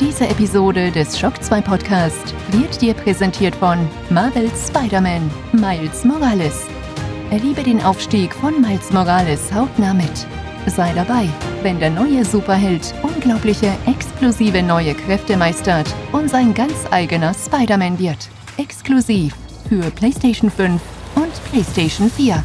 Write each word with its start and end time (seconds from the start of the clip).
Diese 0.00 0.28
Episode 0.28 0.92
des 0.92 1.18
Shock 1.18 1.42
2 1.42 1.60
Podcast 1.60 2.32
wird 2.52 2.80
dir 2.80 2.94
präsentiert 2.94 3.56
von 3.56 3.78
Marvel's 4.10 4.68
Spider-Man 4.68 5.28
Miles 5.52 6.04
Morales. 6.04 6.66
Erlebe 7.32 7.64
den 7.64 7.82
Aufstieg 7.82 8.32
von 8.32 8.60
Miles 8.60 8.92
Morales 8.92 9.52
hautnah 9.52 9.94
mit. 9.94 10.26
Sei 10.66 10.92
dabei, 10.94 11.28
wenn 11.62 11.80
der 11.80 11.90
neue 11.90 12.24
Superheld 12.24 12.94
unglaubliche, 13.02 13.72
exklusive 13.86 14.62
neue 14.62 14.94
Kräfte 14.94 15.36
meistert 15.36 15.92
und 16.12 16.30
sein 16.30 16.54
ganz 16.54 16.74
eigener 16.92 17.34
Spider-Man 17.34 17.98
wird. 17.98 18.28
Exklusiv 18.56 19.34
für 19.68 19.90
PlayStation 19.90 20.48
5 20.48 20.80
und 21.16 21.44
PlayStation 21.50 22.08
4. 22.08 22.44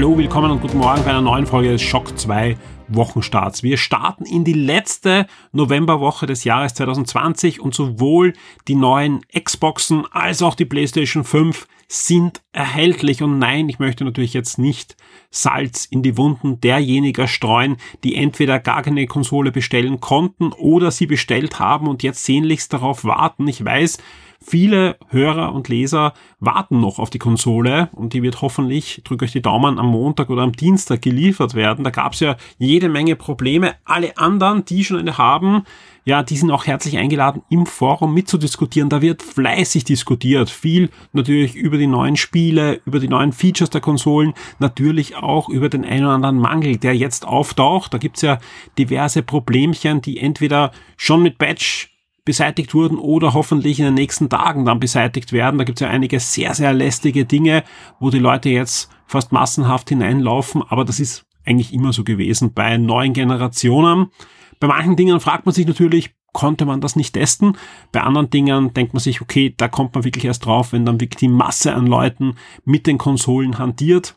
Hallo, 0.00 0.16
willkommen 0.16 0.50
und 0.50 0.62
guten 0.62 0.78
Morgen 0.78 1.04
bei 1.04 1.10
einer 1.10 1.20
neuen 1.20 1.46
Folge 1.46 1.72
des 1.72 1.82
Shock 1.82 2.18
2 2.18 2.56
Wochenstarts. 2.88 3.62
Wir 3.62 3.76
starten 3.76 4.24
in 4.24 4.44
die 4.44 4.54
letzte 4.54 5.26
Novemberwoche 5.52 6.24
des 6.24 6.44
Jahres 6.44 6.72
2020 6.72 7.60
und 7.60 7.74
sowohl 7.74 8.32
die 8.66 8.76
neuen 8.76 9.20
Xboxen 9.38 10.06
als 10.10 10.40
auch 10.40 10.54
die 10.54 10.64
PlayStation 10.64 11.22
5 11.22 11.68
sind 11.86 12.40
erhältlich. 12.52 13.22
Und 13.22 13.38
nein, 13.38 13.68
ich 13.68 13.78
möchte 13.78 14.06
natürlich 14.06 14.32
jetzt 14.32 14.58
nicht 14.58 14.96
Salz 15.28 15.84
in 15.84 16.02
die 16.02 16.16
Wunden 16.16 16.62
derjenigen 16.62 17.28
streuen, 17.28 17.76
die 18.02 18.14
entweder 18.14 18.58
gar 18.58 18.80
keine 18.80 19.06
Konsole 19.06 19.52
bestellen 19.52 20.00
konnten 20.00 20.52
oder 20.52 20.92
sie 20.92 21.06
bestellt 21.06 21.58
haben 21.58 21.86
und 21.86 22.02
jetzt 22.02 22.24
sehnlichst 22.24 22.72
darauf 22.72 23.04
warten. 23.04 23.46
Ich 23.48 23.62
weiß, 23.62 23.98
Viele 24.42 24.96
Hörer 25.08 25.52
und 25.54 25.68
Leser 25.68 26.14
warten 26.38 26.80
noch 26.80 26.98
auf 26.98 27.10
die 27.10 27.18
Konsole 27.18 27.90
und 27.92 28.14
die 28.14 28.22
wird 28.22 28.40
hoffentlich, 28.40 29.02
drücke 29.04 29.26
euch 29.26 29.32
die 29.32 29.42
Daumen, 29.42 29.78
am 29.78 29.88
Montag 29.88 30.30
oder 30.30 30.42
am 30.42 30.52
Dienstag 30.52 31.02
geliefert 31.02 31.54
werden. 31.54 31.84
Da 31.84 31.90
gab 31.90 32.14
es 32.14 32.20
ja 32.20 32.36
jede 32.58 32.88
Menge 32.88 33.16
Probleme. 33.16 33.74
Alle 33.84 34.16
anderen, 34.16 34.64
die 34.64 34.82
schon 34.82 34.96
eine 34.96 35.18
haben, 35.18 35.64
ja, 36.04 36.22
die 36.22 36.38
sind 36.38 36.50
auch 36.50 36.66
herzlich 36.66 36.96
eingeladen, 36.96 37.42
im 37.50 37.66
Forum 37.66 38.14
mitzudiskutieren. 38.14 38.88
Da 38.88 39.02
wird 39.02 39.22
fleißig 39.22 39.84
diskutiert. 39.84 40.48
Viel 40.48 40.88
natürlich 41.12 41.54
über 41.54 41.76
die 41.76 41.86
neuen 41.86 42.16
Spiele, 42.16 42.80
über 42.86 42.98
die 42.98 43.08
neuen 43.08 43.32
Features 43.32 43.68
der 43.68 43.82
Konsolen, 43.82 44.32
natürlich 44.58 45.16
auch 45.16 45.50
über 45.50 45.68
den 45.68 45.84
einen 45.84 46.06
oder 46.06 46.14
anderen 46.14 46.38
Mangel, 46.38 46.78
der 46.78 46.96
jetzt 46.96 47.26
auftaucht. 47.26 47.92
Da 47.92 47.98
gibt's 47.98 48.22
ja 48.22 48.38
diverse 48.78 49.22
Problemchen, 49.22 50.00
die 50.00 50.18
entweder 50.18 50.72
schon 50.96 51.22
mit 51.22 51.36
Batch 51.36 51.89
beseitigt 52.30 52.74
wurden 52.74 52.96
oder 52.96 53.34
hoffentlich 53.34 53.80
in 53.80 53.86
den 53.86 53.94
nächsten 53.94 54.28
Tagen 54.28 54.64
dann 54.64 54.78
beseitigt 54.78 55.32
werden. 55.32 55.58
Da 55.58 55.64
gibt 55.64 55.80
es 55.80 55.84
ja 55.84 55.90
einige 55.90 56.20
sehr, 56.20 56.54
sehr 56.54 56.72
lästige 56.72 57.24
Dinge, 57.24 57.64
wo 57.98 58.10
die 58.10 58.20
Leute 58.20 58.50
jetzt 58.50 58.88
fast 59.08 59.32
massenhaft 59.32 59.88
hineinlaufen, 59.88 60.62
aber 60.68 60.84
das 60.84 61.00
ist 61.00 61.26
eigentlich 61.44 61.74
immer 61.74 61.92
so 61.92 62.04
gewesen 62.04 62.52
bei 62.52 62.76
neuen 62.76 63.14
Generationen. 63.14 64.12
Bei 64.60 64.68
manchen 64.68 64.94
Dingen 64.94 65.18
fragt 65.18 65.44
man 65.44 65.52
sich 65.52 65.66
natürlich, 65.66 66.14
konnte 66.32 66.66
man 66.66 66.80
das 66.80 66.94
nicht 66.94 67.14
testen. 67.14 67.56
Bei 67.90 68.02
anderen 68.02 68.30
Dingen 68.30 68.72
denkt 68.74 68.92
man 68.92 69.00
sich, 69.00 69.20
okay, 69.20 69.52
da 69.56 69.66
kommt 69.66 69.96
man 69.96 70.04
wirklich 70.04 70.24
erst 70.24 70.46
drauf, 70.46 70.72
wenn 70.72 70.86
dann 70.86 71.00
wirklich 71.00 71.18
die 71.18 71.26
Masse 71.26 71.74
an 71.74 71.88
Leuten 71.88 72.36
mit 72.64 72.86
den 72.86 72.96
Konsolen 72.96 73.58
hantiert. 73.58 74.14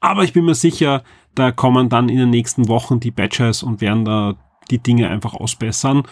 Aber 0.00 0.24
ich 0.24 0.32
bin 0.32 0.44
mir 0.44 0.56
sicher, 0.56 1.04
da 1.36 1.52
kommen 1.52 1.88
dann 1.88 2.08
in 2.08 2.18
den 2.18 2.30
nächsten 2.30 2.66
Wochen 2.66 2.98
die 2.98 3.12
Batches 3.12 3.62
und 3.62 3.80
werden 3.80 4.04
da 4.04 4.34
die 4.72 4.82
Dinge 4.82 5.08
einfach 5.08 5.34
ausbessern. 5.34 6.02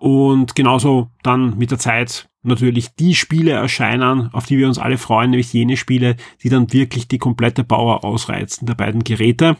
Und 0.00 0.54
genauso 0.54 1.10
dann 1.22 1.58
mit 1.58 1.70
der 1.70 1.78
Zeit 1.78 2.30
natürlich 2.42 2.94
die 2.94 3.14
Spiele 3.14 3.52
erscheinen, 3.52 4.30
auf 4.32 4.46
die 4.46 4.56
wir 4.56 4.66
uns 4.66 4.78
alle 4.78 4.96
freuen, 4.96 5.28
nämlich 5.28 5.52
jene 5.52 5.76
Spiele, 5.76 6.16
die 6.42 6.48
dann 6.48 6.72
wirklich 6.72 7.06
die 7.06 7.18
komplette 7.18 7.64
Power 7.64 8.02
ausreizen 8.02 8.66
der 8.66 8.74
beiden 8.74 9.04
Geräte. 9.04 9.58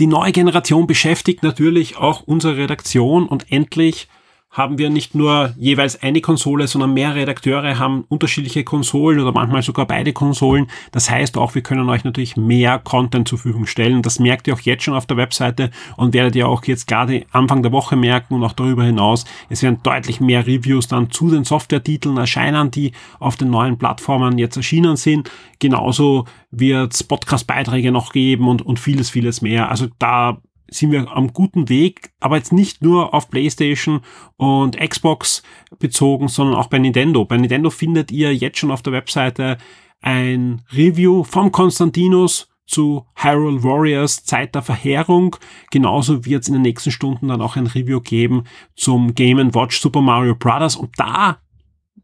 Die 0.00 0.06
neue 0.06 0.32
Generation 0.32 0.86
beschäftigt 0.86 1.42
natürlich 1.42 1.98
auch 1.98 2.22
unsere 2.22 2.56
Redaktion 2.56 3.28
und 3.28 3.52
endlich 3.52 4.08
haben 4.50 4.78
wir 4.78 4.90
nicht 4.90 5.14
nur 5.14 5.54
jeweils 5.56 6.02
eine 6.02 6.20
Konsole, 6.20 6.66
sondern 6.66 6.92
mehr 6.92 7.14
Redakteure 7.14 7.78
haben 7.78 8.04
unterschiedliche 8.08 8.64
Konsolen 8.64 9.20
oder 9.20 9.30
manchmal 9.30 9.62
sogar 9.62 9.86
beide 9.86 10.12
Konsolen. 10.12 10.66
Das 10.90 11.08
heißt 11.08 11.38
auch, 11.38 11.54
wir 11.54 11.62
können 11.62 11.88
euch 11.88 12.02
natürlich 12.02 12.36
mehr 12.36 12.80
Content 12.80 13.28
zur 13.28 13.38
Verfügung 13.38 13.66
stellen. 13.66 14.02
Das 14.02 14.18
merkt 14.18 14.48
ihr 14.48 14.54
auch 14.54 14.60
jetzt 14.60 14.82
schon 14.82 14.94
auf 14.94 15.06
der 15.06 15.16
Webseite 15.16 15.70
und 15.96 16.14
werdet 16.14 16.34
ihr 16.34 16.48
auch 16.48 16.64
jetzt 16.64 16.88
gerade 16.88 17.26
Anfang 17.30 17.62
der 17.62 17.70
Woche 17.70 17.94
merken 17.94 18.34
und 18.34 18.42
auch 18.42 18.52
darüber 18.52 18.82
hinaus. 18.82 19.24
Es 19.48 19.62
werden 19.62 19.80
deutlich 19.84 20.20
mehr 20.20 20.44
Reviews 20.44 20.88
dann 20.88 21.12
zu 21.12 21.30
den 21.30 21.44
Software-Titeln 21.44 22.16
erscheinen, 22.16 22.72
die 22.72 22.90
auf 23.20 23.36
den 23.36 23.50
neuen 23.50 23.78
Plattformen 23.78 24.36
jetzt 24.36 24.56
erschienen 24.56 24.96
sind. 24.96 25.30
Genauso 25.60 26.24
wird 26.50 26.92
es 26.92 27.04
Podcast-Beiträge 27.04 27.92
noch 27.92 28.12
geben 28.12 28.48
und, 28.48 28.62
und 28.62 28.80
vieles, 28.80 29.10
vieles 29.10 29.42
mehr. 29.42 29.70
Also 29.70 29.86
da 30.00 30.38
sind 30.70 30.92
wir 30.92 31.10
am 31.10 31.32
guten 31.32 31.68
Weg, 31.68 32.12
aber 32.20 32.36
jetzt 32.36 32.52
nicht 32.52 32.82
nur 32.82 33.12
auf 33.14 33.28
PlayStation 33.28 34.00
und 34.36 34.78
Xbox 34.78 35.42
bezogen, 35.78 36.28
sondern 36.28 36.56
auch 36.56 36.68
bei 36.68 36.78
Nintendo. 36.78 37.24
Bei 37.24 37.36
Nintendo 37.36 37.70
findet 37.70 38.10
ihr 38.10 38.34
jetzt 38.34 38.58
schon 38.58 38.70
auf 38.70 38.82
der 38.82 38.92
Webseite 38.92 39.58
ein 40.00 40.62
Review 40.72 41.24
vom 41.24 41.52
Konstantinus 41.52 42.48
zu 42.66 43.04
Hyrule 43.16 43.62
Warriors 43.62 44.24
Zeit 44.24 44.54
der 44.54 44.62
Verheerung. 44.62 45.36
Genauso 45.70 46.24
wird 46.24 46.42
es 46.42 46.48
in 46.48 46.54
den 46.54 46.62
nächsten 46.62 46.92
Stunden 46.92 47.28
dann 47.28 47.42
auch 47.42 47.56
ein 47.56 47.66
Review 47.66 48.00
geben 48.00 48.44
zum 48.76 49.14
Game 49.14 49.54
Watch 49.54 49.80
Super 49.80 50.00
Mario 50.00 50.36
Bros. 50.36 50.76
Und 50.76 50.90
da 50.96 51.38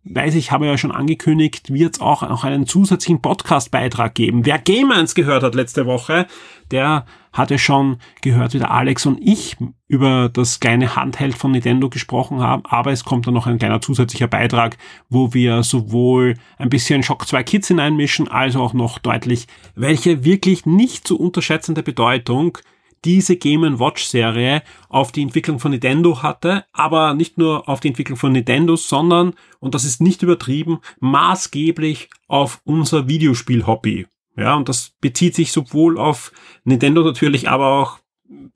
weiß 0.08 0.34
ich, 0.36 0.52
habe 0.52 0.66
ja 0.66 0.78
schon 0.78 0.92
angekündigt, 0.92 1.72
wird 1.72 1.96
es 1.96 2.00
auch 2.00 2.22
noch 2.22 2.44
einen 2.44 2.66
zusätzlichen 2.66 3.20
Podcast-Beitrag 3.20 4.14
geben. 4.14 4.46
Wer 4.46 4.58
Game 4.58 4.92
1 4.92 5.14
gehört 5.14 5.42
hat 5.42 5.54
letzte 5.54 5.86
Woche, 5.86 6.26
der 6.70 7.06
hatte 7.32 7.58
schon 7.58 7.98
gehört, 8.22 8.54
wie 8.54 8.58
der 8.58 8.70
Alex 8.70 9.04
und 9.06 9.18
ich 9.20 9.56
über 9.88 10.28
das 10.28 10.60
kleine 10.60 10.96
Handheld 10.96 11.34
von 11.34 11.50
Nintendo 11.50 11.90
gesprochen 11.90 12.40
haben, 12.40 12.64
aber 12.64 12.92
es 12.92 13.04
kommt 13.04 13.26
dann 13.26 13.34
noch 13.34 13.46
ein 13.46 13.58
kleiner 13.58 13.80
zusätzlicher 13.80 14.28
Beitrag, 14.28 14.78
wo 15.08 15.34
wir 15.34 15.62
sowohl 15.62 16.34
ein 16.56 16.70
bisschen 16.70 17.02
Shock 17.02 17.26
2 17.26 17.42
Kids 17.42 17.68
hineinmischen, 17.68 18.28
als 18.28 18.56
auch 18.56 18.72
noch 18.72 18.98
deutlich, 18.98 19.46
welche 19.74 20.24
wirklich 20.24 20.66
nicht 20.66 21.06
zu 21.06 21.18
unterschätzende 21.18 21.82
Bedeutung 21.82 22.58
diese 23.06 23.36
Game 23.36 23.78
Watch 23.78 24.04
Serie 24.04 24.62
auf 24.88 25.12
die 25.12 25.22
Entwicklung 25.22 25.60
von 25.60 25.70
Nintendo 25.70 26.22
hatte, 26.22 26.64
aber 26.72 27.14
nicht 27.14 27.38
nur 27.38 27.68
auf 27.68 27.78
die 27.78 27.88
Entwicklung 27.88 28.18
von 28.18 28.32
Nintendo, 28.32 28.74
sondern, 28.74 29.34
und 29.60 29.74
das 29.74 29.84
ist 29.84 30.02
nicht 30.02 30.22
übertrieben, 30.22 30.80
maßgeblich 30.98 32.10
auf 32.26 32.60
unser 32.64 33.08
Videospiel-Hobby. 33.08 34.06
Ja, 34.36 34.56
und 34.56 34.68
das 34.68 34.92
bezieht 35.00 35.36
sich 35.36 35.52
sowohl 35.52 35.98
auf 35.98 36.32
Nintendo 36.64 37.02
natürlich, 37.02 37.48
aber 37.48 37.80
auch, 37.80 38.00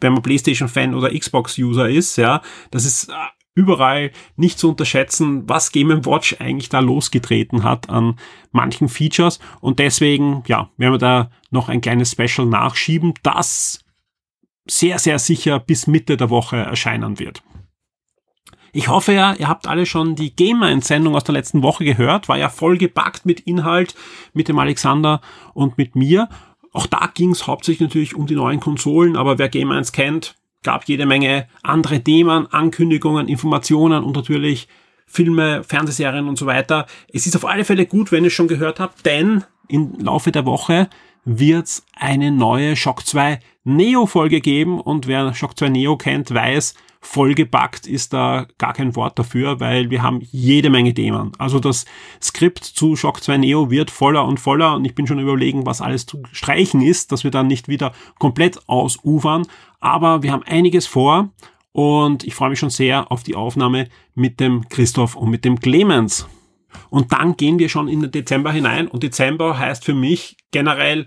wenn 0.01 0.13
man 0.13 0.23
PlayStation-Fan 0.23 0.95
oder 0.95 1.17
Xbox-User 1.17 1.89
ist, 1.89 2.17
ja, 2.17 2.43
das 2.73 2.85
ist 2.85 3.09
äh, 3.09 3.13
überall 3.55 4.11
nicht 4.35 4.59
zu 4.59 4.71
unterschätzen, 4.71 5.49
was 5.49 5.71
Game 5.71 6.05
Watch 6.05 6.37
eigentlich 6.41 6.71
da 6.71 6.81
losgetreten 6.81 7.63
hat 7.63 7.89
an 7.89 8.19
manchen 8.51 8.89
Features. 8.89 9.39
Und 9.61 9.79
deswegen, 9.79 10.43
ja, 10.49 10.71
werden 10.77 10.95
wir 10.95 10.99
da 10.99 11.31
noch 11.51 11.69
ein 11.69 11.81
kleines 11.81 12.11
Special 12.13 12.47
nachschieben, 12.47 13.15
das 13.23 13.85
sehr, 14.71 14.99
sehr 14.99 15.19
sicher 15.19 15.59
bis 15.59 15.87
Mitte 15.87 16.17
der 16.17 16.31
Woche 16.31 16.57
erscheinen 16.57 17.19
wird. 17.19 17.43
Ich 18.73 18.89
hoffe 18.89 19.13
ja, 19.13 19.35
ihr 19.35 19.49
habt 19.49 19.67
alle 19.67 19.85
schon 19.85 20.15
die 20.15 20.35
Gamer-Entsendung 20.35 21.17
aus 21.17 21.25
der 21.25 21.33
letzten 21.33 21.63
Woche 21.63 21.85
gehört. 21.85 22.29
War 22.29 22.39
ja 22.39 22.49
voll 22.49 22.79
gepackt 22.79 23.27
mit 23.27 23.41
Inhalt, 23.41 23.97
mit 24.33 24.47
dem 24.47 24.59
Alexander 24.61 25.21
und 25.55 25.77
mit 25.77 25.97
mir. 25.97 26.29
Auch 26.73 26.87
da 26.87 27.11
ging 27.13 27.33
es 27.33 27.49
hauptsächlich 27.49 27.89
natürlich 27.89 28.15
um 28.15 28.27
die 28.27 28.37
neuen 28.37 28.61
Konsolen, 28.61 29.17
aber 29.17 29.39
wer 29.39 29.49
Game 29.49 29.73
1 29.73 29.91
kennt, 29.91 30.37
gab 30.63 30.85
jede 30.85 31.05
Menge 31.05 31.49
andere 31.63 32.01
Themen, 32.01 32.47
Ankündigungen, 32.53 33.27
Informationen 33.27 34.05
und 34.05 34.15
natürlich 34.15 34.69
Filme, 35.07 35.65
Fernsehserien 35.65 36.29
und 36.29 36.39
so 36.39 36.47
weiter. 36.47 36.87
Es 37.13 37.27
ist 37.27 37.35
auf 37.35 37.45
alle 37.45 37.65
Fälle 37.65 37.87
gut, 37.87 38.13
wenn 38.13 38.23
ihr 38.23 38.29
es 38.29 38.35
schon 38.35 38.47
gehört 38.47 38.79
habt, 38.79 39.05
denn 39.05 39.43
im 39.67 39.99
Laufe 39.99 40.31
der 40.31 40.47
Woche 40.47 40.89
wird's 41.25 41.85
eine 41.97 42.31
neue 42.31 42.77
Shock 42.77 43.05
2 43.05 43.41
Neo 43.65 44.07
Folge 44.07 44.41
geben 44.41 44.81
und 44.81 45.07
wer 45.07 45.35
Shock 45.35 45.59
2 45.59 45.69
Neo 45.69 45.99
kennt, 45.99 46.33
weiß, 46.33 46.75
vollgepackt 47.03 47.87
ist 47.87 48.13
da 48.15 48.47
gar 48.57 48.73
kein 48.73 48.97
Wort 48.97 49.19
dafür, 49.19 49.61
weil 49.61 49.91
wir 49.91 50.03
haben 50.03 50.21
jede 50.23 50.71
Menge 50.71 50.95
Themen. 50.95 51.33
Also 51.39 51.59
das 51.59 51.85
Skript 52.23 52.65
zu 52.65 52.97
Shock 52.97 53.23
2 53.23 53.37
Neo 53.37 53.71
wird 53.71 53.91
voller 53.91 54.25
und 54.25 54.41
voller 54.41 54.77
und 54.77 54.87
ich 54.87 54.95
bin 54.95 55.07
schon 55.07 55.19
überlegen, 55.19 55.67
was 55.67 55.83
alles 55.83 56.07
zu 56.07 56.23
streichen 56.33 56.81
ist, 56.81 57.13
dass 57.13 57.23
wir 57.23 57.31
dann 57.31 57.49
nicht 57.49 57.69
wieder 57.69 57.93
komplett 58.19 58.67
ausufern. 58.67 59.47
Aber 59.79 60.23
wir 60.23 60.33
haben 60.33 60.43
einiges 60.45 60.87
vor 60.87 61.29
und 61.73 62.25
ich 62.25 62.35
freue 62.35 62.51
mich 62.51 62.59
schon 62.59 62.71
sehr 62.71 63.13
auf 63.13 63.23
die 63.23 63.35
Aufnahme 63.35 63.89
mit 64.15 64.41
dem 64.41 64.69
Christoph 64.71 65.17
und 65.17 65.31
mit 65.31 65.45
dem 65.45 65.61
Clemens. 65.61 66.27
Und 66.89 67.13
dann 67.13 67.37
gehen 67.37 67.59
wir 67.59 67.69
schon 67.69 67.89
in 67.89 68.01
den 68.01 68.11
Dezember 68.11 68.53
hinein 68.53 68.89
und 68.89 69.03
Dezember 69.03 69.59
heißt 69.59 69.85
für 69.85 69.95
mich 69.95 70.37
generell 70.51 71.05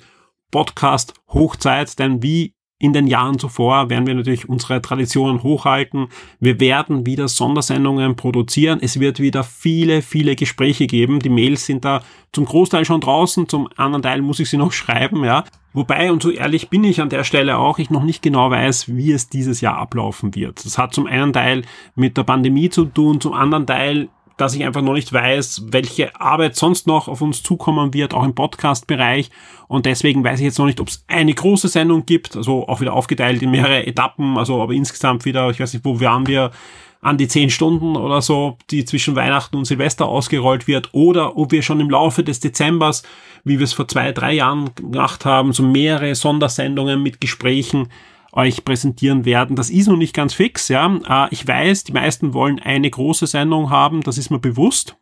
Podcast 0.54 1.16
Hochzeit, 1.28 1.98
denn 1.98 2.22
wie 2.22 2.54
in 2.78 2.94
den 2.94 3.08
Jahren 3.08 3.40
zuvor 3.40 3.90
werden 3.90 4.06
wir 4.06 4.14
natürlich 4.14 4.48
unsere 4.48 4.82
Traditionen 4.82 5.42
hochhalten. 5.42 6.10
Wir 6.40 6.60
werden 6.60 7.06
wieder 7.06 7.28
Sondersendungen 7.28 8.16
produzieren. 8.16 8.80
Es 8.82 9.00
wird 9.00 9.20
wieder 9.20 9.44
viele, 9.44 10.02
viele 10.02 10.36
Gespräche 10.36 10.86
geben. 10.86 11.20
Die 11.20 11.30
Mails 11.30 11.66
sind 11.66 11.86
da 11.86 12.04
zum 12.34 12.46
Großteil 12.46 12.86
schon 12.86 13.02
draußen, 13.02 13.48
zum 13.50 13.68
anderen 13.78 14.04
Teil 14.04 14.22
muss 14.22 14.40
ich 14.40 14.50
sie 14.50 14.58
noch 14.58 14.72
schreiben, 14.74 15.24
ja. 15.24 15.44
Wobei, 15.72 16.12
und 16.12 16.22
so 16.22 16.30
ehrlich 16.30 16.70
bin 16.70 16.84
ich 16.84 17.02
an 17.02 17.10
der 17.10 17.24
Stelle 17.24 17.58
auch, 17.58 17.80
ich 17.80 17.90
noch 17.90 18.04
nicht 18.04 18.22
genau 18.22 18.52
weiß, 18.52 18.96
wie 18.96 19.12
es 19.12 19.30
dieses 19.30 19.60
Jahr 19.60 19.78
ablaufen 19.78 20.36
wird. 20.36 20.64
Das 20.64 20.78
hat 20.78 20.94
zum 20.94 21.08
einen 21.08 21.34
Teil 21.34 21.64
mit 21.96 22.16
der 22.16 22.24
Pandemie 22.24 22.70
zu 22.70 22.86
tun, 22.86 23.20
zum 23.20 23.34
anderen 23.34 23.66
Teil 23.66 24.10
dass 24.38 24.56
ich 24.56 24.64
einfach 24.64 24.82
noch 24.82 24.94
nicht 24.94 25.14
weiß, 25.14 25.64
welche 25.68 26.20
Arbeit 26.20 26.56
sonst 26.56 26.88
noch 26.88 27.08
auf 27.08 27.22
uns 27.22 27.44
zukommen 27.44 27.94
wird, 27.94 28.14
auch 28.14 28.24
im 28.24 28.36
Podcast-Bereich. 28.36 29.30
Und 29.68 29.86
deswegen 29.86 30.24
weiß 30.24 30.40
ich 30.40 30.46
jetzt 30.46 30.60
noch 30.60 30.66
nicht, 30.66 30.80
ob 30.80 30.88
es 30.88 31.04
eine 31.08 31.34
große 31.34 31.68
Sendung 31.68 32.06
gibt, 32.06 32.36
also 32.36 32.68
auch 32.68 32.82
wieder 32.82 32.94
aufgeteilt 32.94 33.42
in 33.42 33.52
mehrere 33.52 33.86
Etappen, 33.86 34.38
also 34.38 34.62
aber 34.62 34.74
insgesamt 34.74 35.26
wieder, 35.26 35.50
ich 35.50 35.60
weiß 35.60 35.74
nicht, 35.74 35.86
wo 35.86 36.00
waren 36.00 36.28
wir, 36.28 36.52
an 37.04 37.18
die 37.18 37.28
zehn 37.28 37.50
Stunden 37.50 37.98
oder 37.98 38.22
so, 38.22 38.58
die 38.72 38.86
zwischen 38.86 39.16
Weihnachten 39.16 39.58
und 39.58 39.66
Silvester 39.66 40.08
ausgerollt 40.08 40.68
wird, 40.68 40.90
oder 40.94 41.38
ob 41.38 41.52
wir 41.52 41.62
schon 41.62 41.82
im 41.82 41.90
Laufe 41.90 42.24
des 42.24 42.40
Dezembers, 42.40 43.04
wie 43.44 43.60
wir 43.60 43.66
es 43.66 43.74
vor 43.74 43.88
zwei, 43.88 44.14
drei 44.14 44.34
Jahren 44.34 44.74
gemacht 44.76 45.26
haben, 45.26 45.52
so 45.52 45.64
mehrere 45.64 46.16
Sondersendungen 46.16 47.04
mit 47.04 47.20
Gesprächen 47.20 47.90
euch 48.34 48.66
präsentieren 48.66 49.26
werden. 49.26 49.56
Das 49.56 49.70
ist 49.70 49.88
noch 49.88 49.98
nicht 49.98 50.14
ganz 50.14 50.34
fix, 50.34 50.68
ja. 50.68 51.00
Äh, 51.08 51.28
ich 51.32 51.48
weiß, 51.48 51.86
die 51.86 51.94
meisten 51.94 52.34
wollen 52.34 52.60
eine 52.60 52.90
große 52.90 53.28
Sendung 53.28 53.70
haben, 53.70 54.02
das 54.02 54.18
ist 54.18 54.30
mir 54.30 54.40
bewusst. 54.40 54.98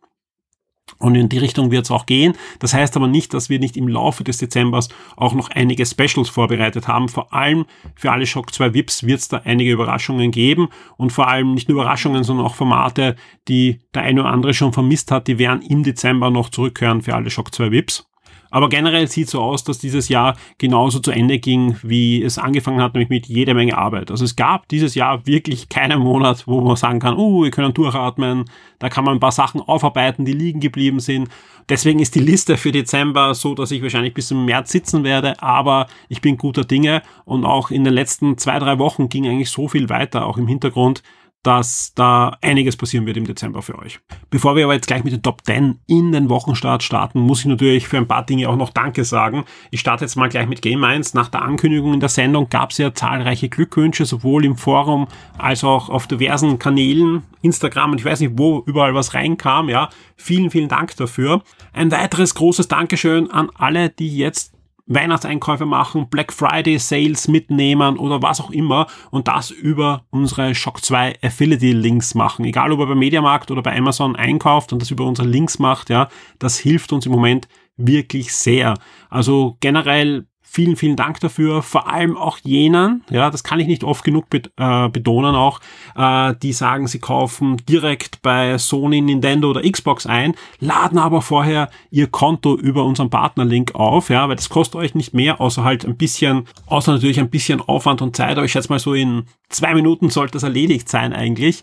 Und 0.98 1.14
in 1.14 1.28
die 1.28 1.38
Richtung 1.38 1.70
wird 1.70 1.84
es 1.84 1.90
auch 1.90 2.06
gehen. 2.06 2.34
Das 2.58 2.74
heißt 2.74 2.96
aber 2.96 3.08
nicht, 3.08 3.34
dass 3.34 3.48
wir 3.48 3.58
nicht 3.58 3.76
im 3.76 3.88
Laufe 3.88 4.24
des 4.24 4.38
Dezembers 4.38 4.88
auch 5.16 5.34
noch 5.34 5.48
einige 5.50 5.86
Specials 5.86 6.28
vorbereitet 6.28 6.86
haben. 6.86 7.08
Vor 7.08 7.32
allem 7.32 7.66
für 7.94 8.12
alle 8.12 8.26
Shock 8.26 8.52
2 8.52 8.74
VIPs 8.74 9.04
wird 9.04 9.20
es 9.20 9.28
da 9.28 9.38
einige 9.44 9.72
Überraschungen 9.72 10.30
geben. 10.30 10.68
Und 10.96 11.10
vor 11.10 11.28
allem 11.28 11.54
nicht 11.54 11.68
nur 11.68 11.80
Überraschungen, 11.80 12.24
sondern 12.24 12.46
auch 12.46 12.54
Formate, 12.54 13.16
die 13.48 13.80
der 13.94 14.02
eine 14.02 14.20
oder 14.20 14.30
andere 14.30 14.54
schon 14.54 14.72
vermisst 14.72 15.10
hat, 15.10 15.28
die 15.28 15.38
werden 15.38 15.62
im 15.62 15.82
Dezember 15.82 16.30
noch 16.30 16.50
zurückkehren 16.50 17.02
für 17.02 17.14
alle 17.14 17.30
Shock 17.30 17.54
2 17.54 17.70
VIPs. 17.70 18.06
Aber 18.52 18.68
generell 18.68 19.08
sieht 19.08 19.30
so 19.30 19.40
aus, 19.40 19.64
dass 19.64 19.78
dieses 19.78 20.10
Jahr 20.10 20.36
genauso 20.58 21.00
zu 21.00 21.10
Ende 21.10 21.38
ging, 21.38 21.76
wie 21.82 22.22
es 22.22 22.38
angefangen 22.38 22.82
hat, 22.82 22.92
nämlich 22.92 23.08
mit 23.08 23.26
jeder 23.26 23.54
Menge 23.54 23.76
Arbeit. 23.76 24.10
Also 24.10 24.26
es 24.26 24.36
gab 24.36 24.68
dieses 24.68 24.94
Jahr 24.94 25.26
wirklich 25.26 25.70
keinen 25.70 25.98
Monat, 25.98 26.46
wo 26.46 26.60
man 26.60 26.76
sagen 26.76 27.00
kann, 27.00 27.16
oh, 27.16 27.44
wir 27.44 27.50
können 27.50 27.72
durchatmen, 27.72 28.44
da 28.78 28.90
kann 28.90 29.04
man 29.04 29.16
ein 29.16 29.20
paar 29.20 29.32
Sachen 29.32 29.62
aufarbeiten, 29.62 30.26
die 30.26 30.34
liegen 30.34 30.60
geblieben 30.60 31.00
sind. 31.00 31.28
Deswegen 31.70 32.00
ist 32.00 32.14
die 32.14 32.20
Liste 32.20 32.58
für 32.58 32.72
Dezember 32.72 33.34
so, 33.34 33.54
dass 33.54 33.70
ich 33.70 33.82
wahrscheinlich 33.82 34.12
bis 34.12 34.28
zum 34.28 34.44
März 34.44 34.70
sitzen 34.70 35.02
werde, 35.02 35.42
aber 35.42 35.86
ich 36.10 36.20
bin 36.20 36.36
guter 36.36 36.64
Dinge 36.64 37.02
und 37.24 37.46
auch 37.46 37.70
in 37.70 37.84
den 37.84 37.94
letzten 37.94 38.36
zwei, 38.36 38.58
drei 38.58 38.78
Wochen 38.78 39.08
ging 39.08 39.26
eigentlich 39.26 39.50
so 39.50 39.66
viel 39.66 39.88
weiter, 39.88 40.26
auch 40.26 40.36
im 40.36 40.46
Hintergrund, 40.46 41.02
dass 41.42 41.92
da 41.94 42.36
einiges 42.40 42.76
passieren 42.76 43.06
wird 43.06 43.16
im 43.16 43.26
Dezember 43.26 43.62
für 43.62 43.78
euch. 43.78 44.00
Bevor 44.30 44.54
wir 44.54 44.64
aber 44.64 44.74
jetzt 44.74 44.86
gleich 44.86 45.02
mit 45.02 45.12
den 45.12 45.22
Top 45.22 45.44
10 45.44 45.80
in 45.86 46.12
den 46.12 46.28
Wochenstart 46.28 46.82
starten, 46.82 47.20
muss 47.20 47.40
ich 47.40 47.46
natürlich 47.46 47.88
für 47.88 47.96
ein 47.96 48.06
paar 48.06 48.24
Dinge 48.24 48.48
auch 48.48 48.56
noch 48.56 48.70
Danke 48.70 49.04
sagen. 49.04 49.44
Ich 49.70 49.80
starte 49.80 50.04
jetzt 50.04 50.16
mal 50.16 50.28
gleich 50.28 50.46
mit 50.46 50.62
Game 50.62 50.84
1. 50.84 51.14
Nach 51.14 51.28
der 51.28 51.42
Ankündigung 51.42 51.94
in 51.94 52.00
der 52.00 52.08
Sendung 52.08 52.48
gab 52.48 52.70
es 52.70 52.78
ja 52.78 52.94
zahlreiche 52.94 53.48
Glückwünsche, 53.48 54.04
sowohl 54.04 54.44
im 54.44 54.56
Forum 54.56 55.08
als 55.36 55.64
auch 55.64 55.88
auf 55.88 56.06
diversen 56.06 56.58
Kanälen, 56.58 57.22
Instagram 57.42 57.92
und 57.92 57.98
ich 57.98 58.04
weiß 58.04 58.20
nicht, 58.20 58.38
wo 58.38 58.62
überall 58.66 58.94
was 58.94 59.14
reinkam. 59.14 59.68
Ja, 59.68 59.90
vielen, 60.16 60.50
vielen 60.50 60.68
Dank 60.68 60.96
dafür. 60.96 61.42
Ein 61.72 61.90
weiteres 61.90 62.34
großes 62.34 62.68
Dankeschön 62.68 63.30
an 63.30 63.50
alle, 63.54 63.90
die 63.90 64.16
jetzt 64.16 64.52
Weihnachtseinkäufe 64.86 65.66
machen, 65.66 66.08
Black 66.08 66.32
Friday 66.32 66.78
Sales 66.78 67.28
mitnehmen 67.28 67.96
oder 67.98 68.22
was 68.22 68.40
auch 68.40 68.50
immer 68.50 68.86
und 69.10 69.28
das 69.28 69.50
über 69.50 70.04
unsere 70.10 70.54
Shock 70.54 70.84
2 70.84 71.18
Affiliate 71.22 71.66
Links 71.66 72.14
machen. 72.14 72.44
Egal 72.44 72.72
ob 72.72 72.80
er 72.80 72.86
bei 72.86 72.94
Mediamarkt 72.94 73.50
oder 73.50 73.62
bei 73.62 73.76
Amazon 73.76 74.16
einkauft 74.16 74.72
und 74.72 74.82
das 74.82 74.90
über 74.90 75.04
unsere 75.04 75.28
Links 75.28 75.58
macht, 75.58 75.90
ja, 75.90 76.08
das 76.38 76.58
hilft 76.58 76.92
uns 76.92 77.06
im 77.06 77.12
Moment 77.12 77.48
wirklich 77.76 78.34
sehr. 78.34 78.74
Also 79.08 79.56
generell 79.60 80.26
Vielen, 80.54 80.76
vielen 80.76 80.96
Dank 80.96 81.18
dafür. 81.20 81.62
Vor 81.62 81.90
allem 81.90 82.14
auch 82.14 82.36
jenen, 82.42 83.04
ja, 83.08 83.30
das 83.30 83.42
kann 83.42 83.58
ich 83.58 83.66
nicht 83.66 83.84
oft 83.84 84.04
genug 84.04 84.26
äh, 84.34 84.88
betonen 84.90 85.34
auch, 85.34 85.60
äh, 85.96 86.34
die 86.42 86.52
sagen, 86.52 86.86
sie 86.88 86.98
kaufen 86.98 87.56
direkt 87.66 88.20
bei 88.20 88.58
Sony, 88.58 89.00
Nintendo 89.00 89.48
oder 89.48 89.62
Xbox 89.62 90.04
ein, 90.04 90.34
laden 90.60 90.98
aber 90.98 91.22
vorher 91.22 91.70
ihr 91.90 92.06
Konto 92.06 92.54
über 92.54 92.84
unseren 92.84 93.08
Partnerlink 93.08 93.74
auf, 93.74 94.10
ja, 94.10 94.28
weil 94.28 94.36
das 94.36 94.50
kostet 94.50 94.78
euch 94.78 94.94
nicht 94.94 95.14
mehr, 95.14 95.40
außer 95.40 95.64
halt 95.64 95.86
ein 95.86 95.96
bisschen, 95.96 96.46
außer 96.66 96.92
natürlich 96.92 97.18
ein 97.18 97.30
bisschen 97.30 97.62
Aufwand 97.62 98.02
und 98.02 98.14
Zeit, 98.14 98.36
aber 98.36 98.44
ich 98.44 98.52
schätze 98.52 98.68
mal 98.68 98.78
so 98.78 98.92
in 98.92 99.24
zwei 99.48 99.72
Minuten 99.72 100.10
sollte 100.10 100.32
das 100.32 100.42
erledigt 100.42 100.86
sein 100.86 101.14
eigentlich 101.14 101.62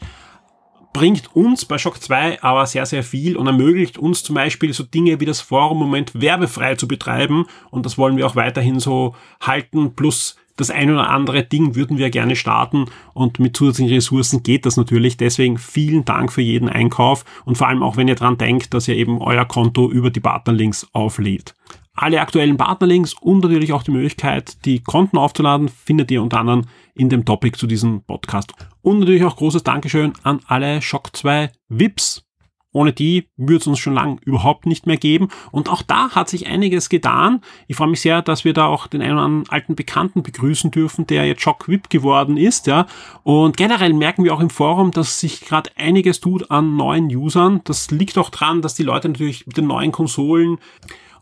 bringt 0.94 1.36
uns 1.36 1.66
bei 1.66 1.78
Shock 1.78 2.02
2 2.02 2.42
aber 2.42 2.66
sehr, 2.66 2.86
sehr 2.86 3.04
viel 3.04 3.38
und 3.38 3.48
ermöglicht 3.48 3.98
uns 3.98 4.24
zum 4.24 4.36
Beispiel 4.36 4.74
so 4.74 4.84
Dinge 4.84 5.20
wie 5.20 5.26
das 5.26 5.42
Forum-Moment 5.42 6.20
werbefrei 6.20 6.76
zu 6.76 6.88
betreiben 6.88 7.46
und 7.72 7.86
das 7.86 7.98
wollen 7.98 8.18
wir 8.18 8.26
auch 8.26 8.36
weiterhin 8.36 8.80
so 8.80 9.16
halten, 9.42 9.96
plus 9.96 10.36
das 10.60 10.72
ein 10.72 10.92
oder 10.92 11.10
andere 11.10 11.44
Ding 11.44 11.76
würden 11.76 11.98
wir 11.98 12.10
gerne 12.10 12.36
starten 12.36 12.86
und 13.14 13.40
mit 13.40 13.56
zusätzlichen 13.56 13.94
Ressourcen 13.94 14.44
geht 14.44 14.66
das 14.66 14.76
natürlich. 14.76 15.16
Deswegen 15.16 15.58
vielen 15.58 16.04
Dank 16.04 16.34
für 16.34 16.42
jeden 16.42 16.68
Einkauf 16.68 17.24
und 17.46 17.58
vor 17.58 17.68
allem 17.68 17.82
auch, 17.82 17.96
wenn 17.96 18.10
ihr 18.10 18.16
dran 18.16 18.38
denkt, 18.38 18.74
dass 18.74 18.88
ihr 18.90 18.96
eben 18.96 19.22
euer 19.22 19.46
Konto 19.46 19.90
über 19.90 20.10
die 20.10 20.20
Partnerlinks 20.20 20.88
auflädt. 20.92 21.56
Alle 21.94 22.20
aktuellen 22.20 22.58
Partnerlinks 22.58 23.14
und 23.14 23.42
natürlich 23.42 23.72
auch 23.72 23.84
die 23.84 23.92
Möglichkeit, 23.92 24.66
die 24.66 24.82
Konten 24.82 25.18
aufzuladen, 25.18 25.70
findet 25.70 26.12
ihr 26.12 26.22
unter 26.22 26.40
anderem 26.40 26.64
in 26.94 27.10
dem 27.10 27.24
Topic 27.24 27.58
zu 27.58 27.66
diesem 27.66 28.02
Podcast. 28.04 28.54
Und 28.82 29.00
natürlich 29.00 29.24
auch 29.24 29.36
großes 29.36 29.64
Dankeschön 29.64 30.14
an 30.24 30.40
alle 30.48 30.82
Shock 30.82 31.16
2 31.16 31.52
VIPs. 31.70 32.24
Ohne 32.72 32.94
die 32.94 33.28
würde 33.36 33.58
es 33.58 33.68
uns 33.68 33.80
schon 33.80 33.96
lang 33.96 34.20
überhaupt 34.24 34.68
nicht 34.68 34.86
mehr 34.86 34.98
geben. 34.98 35.30
Und 35.52 35.70
auch 35.70 35.82
da 35.82 36.12
hat 36.12 36.30
sich 36.30 36.46
einiges 36.46 36.90
getan. 36.90 37.42
Ich 37.68 37.76
freue 37.76 37.88
mich 37.88 38.02
sehr, 38.02 38.22
dass 38.22 38.46
wir 38.46 38.54
da 38.54 38.68
auch 38.68 38.86
den 38.86 39.02
einen 39.02 39.14
oder 39.14 39.24
anderen 39.24 39.50
alten 39.50 39.76
Bekannten 39.76 40.22
begrüßen 40.22 40.70
dürfen, 40.70 41.08
der 41.08 41.26
jetzt 41.26 41.42
Shock 41.42 41.68
VIP 41.68 41.90
geworden 41.90 42.38
ist. 42.38 42.68
Ja. 42.68 42.86
Und 43.24 43.58
generell 43.58 43.94
merken 43.94 44.24
wir 44.24 44.36
auch 44.36 44.40
im 44.40 44.52
Forum, 44.52 44.92
dass 44.92 45.20
sich 45.20 45.42
gerade 45.42 45.72
einiges 45.78 46.20
tut 46.20 46.52
an 46.52 46.76
neuen 46.76 47.08
Usern. 47.08 47.62
Das 47.64 47.90
liegt 47.90 48.20
auch 48.20 48.30
dran, 48.30 48.62
dass 48.62 48.76
die 48.76 48.84
Leute 48.84 49.10
natürlich 49.10 49.48
mit 49.48 49.58
den 49.58 49.66
neuen 49.66 49.92
Konsolen 49.92 50.60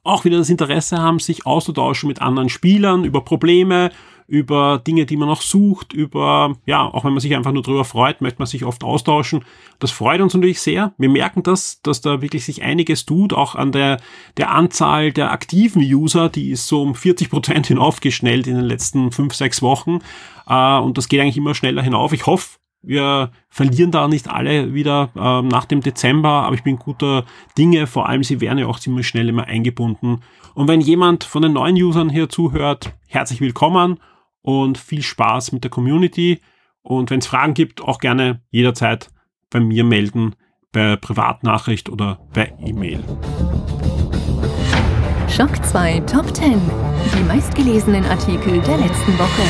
auch 0.04 0.26
wieder 0.26 0.38
das 0.38 0.50
Interesse 0.50 1.00
haben, 1.00 1.20
sich 1.20 1.46
auszutauschen 1.46 2.08
mit 2.08 2.22
anderen 2.22 2.50
Spielern 2.50 3.04
über 3.04 3.22
Probleme, 3.22 3.92
über 4.28 4.82
Dinge, 4.86 5.06
die 5.06 5.16
man 5.16 5.30
noch 5.30 5.42
sucht, 5.42 5.94
über, 5.94 6.58
ja, 6.66 6.84
auch 6.84 7.06
wenn 7.06 7.14
man 7.14 7.22
sich 7.22 7.34
einfach 7.34 7.54
nur 7.54 7.64
drüber 7.64 7.86
freut, 7.86 8.20
möchte 8.20 8.40
man 8.40 8.46
sich 8.46 8.66
oft 8.66 8.84
austauschen. 8.84 9.46
Das 9.80 9.92
freut 9.92 10.20
uns 10.20 10.34
natürlich 10.34 10.60
sehr. 10.60 10.94
Wir 10.98 11.08
merken 11.08 11.44
das, 11.44 11.82
dass 11.82 12.02
da 12.02 12.22
wirklich 12.22 12.44
sich 12.44 12.62
einiges 12.62 13.06
tut, 13.06 13.32
auch 13.32 13.56
an 13.56 13.72
der, 13.72 14.02
der 14.36 14.52
Anzahl 14.52 15.14
der 15.14 15.32
aktiven 15.32 15.82
User, 15.82 16.28
die 16.28 16.52
ist 16.52 16.68
so 16.68 16.82
um 16.82 16.94
40 16.94 17.30
Prozent 17.30 17.68
hinaufgeschnellt 17.68 18.48
in 18.48 18.56
den 18.56 18.66
letzten 18.66 19.12
fünf, 19.12 19.34
sechs 19.34 19.62
Wochen. 19.62 20.00
Äh, 20.46 20.78
und 20.80 20.98
das 20.98 21.08
geht 21.08 21.22
eigentlich 21.22 21.38
immer 21.38 21.56
schneller 21.56 21.82
hinauf. 21.82 22.12
Ich 22.12 22.26
hoffe, 22.26 22.58
wir 22.82 23.32
verlieren 23.50 23.92
da 23.92 24.10
nicht 24.10 24.30
alle 24.30 24.74
wieder 24.74 25.10
äh, 25.16 25.42
nach 25.42 25.66
dem 25.66 25.82
Dezember, 25.82 26.30
aber 26.30 26.56
ich 26.56 26.64
bin 26.64 26.78
guter 26.78 27.24
Dinge. 27.58 27.88
Vor 27.88 28.10
allem, 28.10 28.24
sie 28.24 28.42
werden 28.42 28.60
ja 28.60 28.68
auch 28.68 28.80
ziemlich 28.80 29.08
schnell 29.08 29.30
immer 29.30 29.46
eingebunden. 29.46 30.22
Und 30.54 30.68
wenn 30.68 30.82
jemand 30.82 31.24
von 31.24 31.44
den 31.44 31.54
neuen 31.54 31.76
Usern 31.76 32.10
hier 32.10 32.28
zuhört, 32.28 32.94
herzlich 33.08 33.40
willkommen 33.40 34.00
und 34.42 34.78
viel 34.78 35.02
Spaß 35.02 35.52
mit 35.52 35.64
der 35.64 35.72
Community. 35.72 36.42
Und 36.82 37.10
wenn 37.10 37.20
es 37.20 37.28
Fragen 37.28 37.54
gibt, 37.54 37.82
auch 37.82 38.00
gerne 38.00 38.42
jederzeit 38.50 39.10
bei 39.50 39.60
mir 39.60 39.84
melden, 39.84 40.36
per 40.72 40.98
Privatnachricht 40.98 41.90
oder 41.90 42.20
per 42.34 42.48
E-Mail. 42.60 43.04
Schock 45.30 45.64
2 45.66 46.00
Top 46.02 46.36
10. 46.36 46.60
Die 47.18 47.24
meistgelesenen 47.24 48.06
Artikel 48.06 48.62
der 48.62 48.78
letzten 48.78 49.18
Woche. 49.20 49.44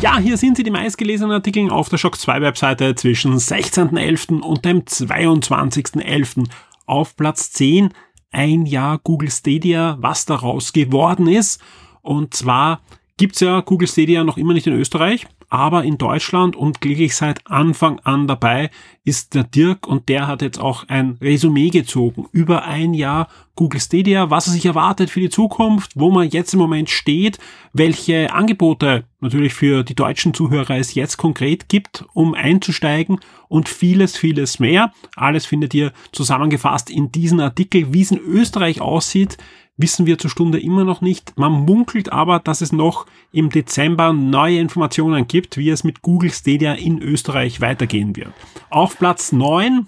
Ja, 0.00 0.18
hier 0.18 0.36
sind 0.36 0.56
sie, 0.56 0.64
die 0.64 0.70
meistgelesenen 0.72 1.30
Artikel 1.30 1.70
auf 1.70 1.88
der 1.88 1.98
Shock 1.98 2.18
2 2.18 2.40
Webseite 2.40 2.94
zwischen 2.96 3.36
16.11. 3.36 4.40
und 4.40 4.64
dem 4.64 4.80
22.11. 4.80 6.48
Auf 6.86 7.16
Platz 7.16 7.52
10 7.52 7.90
ein 8.32 8.66
Jahr 8.66 8.98
Google 8.98 9.30
Stadia, 9.30 9.96
was 10.00 10.24
daraus 10.24 10.72
geworden 10.72 11.28
ist. 11.28 11.60
Und 12.00 12.34
zwar 12.34 12.80
gibt's 13.22 13.38
ja 13.38 13.60
Google 13.60 13.86
Stadia 13.86 14.24
noch 14.24 14.36
immer 14.36 14.52
nicht 14.52 14.66
in 14.66 14.72
Österreich, 14.72 15.28
aber 15.48 15.84
in 15.84 15.96
Deutschland 15.96 16.56
und 16.56 16.80
glücklich 16.80 17.14
seit 17.14 17.46
Anfang 17.46 18.00
an 18.00 18.26
dabei 18.26 18.68
ist 19.04 19.36
der 19.36 19.44
Dirk 19.44 19.86
und 19.86 20.08
der 20.08 20.26
hat 20.26 20.42
jetzt 20.42 20.58
auch 20.58 20.88
ein 20.88 21.18
Resümee 21.20 21.68
gezogen 21.68 22.26
über 22.32 22.64
ein 22.64 22.94
Jahr 22.94 23.28
Google 23.54 23.80
Stadia, 23.80 24.28
was 24.30 24.48
er 24.48 24.54
sich 24.54 24.66
erwartet 24.66 25.08
für 25.08 25.20
die 25.20 25.30
Zukunft, 25.30 25.92
wo 25.94 26.10
man 26.10 26.30
jetzt 26.30 26.52
im 26.52 26.58
Moment 26.58 26.90
steht, 26.90 27.38
welche 27.72 28.34
Angebote 28.34 29.04
natürlich 29.20 29.54
für 29.54 29.84
die 29.84 29.94
deutschen 29.94 30.34
Zuhörer 30.34 30.76
es 30.78 30.94
jetzt 30.94 31.16
konkret 31.16 31.68
gibt, 31.68 32.04
um 32.14 32.34
einzusteigen 32.34 33.20
und 33.46 33.68
vieles, 33.68 34.16
vieles 34.16 34.58
mehr. 34.58 34.92
Alles 35.14 35.46
findet 35.46 35.74
ihr 35.74 35.92
zusammengefasst 36.10 36.90
in 36.90 37.12
diesem 37.12 37.38
Artikel, 37.38 37.92
wie 37.92 38.02
es 38.02 38.10
in 38.10 38.18
Österreich 38.18 38.80
aussieht, 38.80 39.38
wissen 39.76 40.06
wir 40.06 40.18
zur 40.18 40.30
Stunde 40.30 40.60
immer 40.60 40.84
noch 40.84 41.00
nicht. 41.00 41.36
Man 41.36 41.52
munkelt 41.52 42.12
aber, 42.12 42.38
dass 42.38 42.60
es 42.60 42.72
noch 42.72 43.06
im 43.32 43.50
Dezember 43.50 44.12
neue 44.12 44.58
Informationen 44.58 45.26
gibt, 45.26 45.56
wie 45.56 45.70
es 45.70 45.84
mit 45.84 46.02
Google 46.02 46.30
Stadia 46.30 46.74
in 46.74 47.00
Österreich 47.00 47.60
weitergehen 47.60 48.16
wird. 48.16 48.32
Auf 48.70 48.98
Platz 48.98 49.32
9 49.32 49.86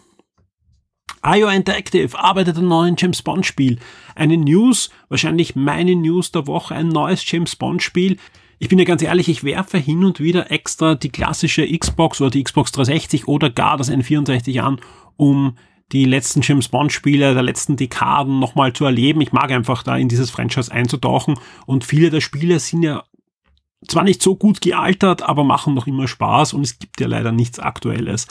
IO 1.27 1.49
Interactive 1.49 2.19
arbeitet 2.19 2.59
an 2.59 2.69
neuen 2.69 2.97
James 2.99 3.23
Bond 3.23 3.47
Spiel. 3.47 3.79
Eine 4.15 4.37
News, 4.37 4.91
wahrscheinlich 5.09 5.57
meine 5.57 5.97
News 5.97 6.33
der 6.33 6.47
Woche, 6.47 6.75
ein 6.75 6.89
neues 6.89 7.31
James 7.31 7.57
Bond 7.57 7.83
Spiel. 7.83 8.19
Ich 8.59 8.69
bin 8.69 8.79
ja 8.79 8.85
ganz 8.85 9.03
ehrlich, 9.03 9.29
ich 9.29 9.43
werfe 9.43 9.79
hin 9.79 10.05
und 10.05 10.21
wieder 10.21 10.51
extra 10.51 10.95
die 10.95 11.09
klassische 11.09 11.67
Xbox 11.67 12.21
oder 12.21 12.31
die 12.31 12.45
Xbox 12.45 12.73
360 12.73 13.27
oder 13.27 13.51
gar 13.51 13.77
das 13.77 13.91
N64 13.91 14.61
an, 14.61 14.81
um 15.17 15.57
die 15.93 16.05
letzten 16.05 16.41
James 16.43 16.69
Bond 16.69 16.93
Spiele 16.93 17.35
der 17.35 17.43
letzten 17.43 17.77
Dekaden 17.77 18.39
nochmal 18.39 18.73
zu 18.73 18.85
erleben. 18.85 19.21
Ich 19.21 19.33
mag 19.33 19.51
einfach 19.51 19.83
da 19.83 19.97
in 19.97 20.09
dieses 20.09 20.31
Franchise 20.31 20.73
einzutauchen 20.73 21.39
und 21.67 21.85
viele 21.85 22.11
der 22.11 22.21
Spiele 22.21 22.59
sind 22.59 22.83
ja 22.83 23.05
zwar 23.89 24.05
nicht 24.05 24.23
so 24.23 24.37
gut 24.37 24.61
gealtert, 24.61 25.23
aber 25.23 25.45
machen 25.45 25.75
noch 25.75 25.87
immer 25.87 26.09
Spaß 26.09 26.55
und 26.55 26.63
es 26.63 26.79
gibt 26.79 27.01
ja 27.01 27.07
leider 27.07 27.33
nichts 27.33 27.59
Aktuelles. 27.59 28.27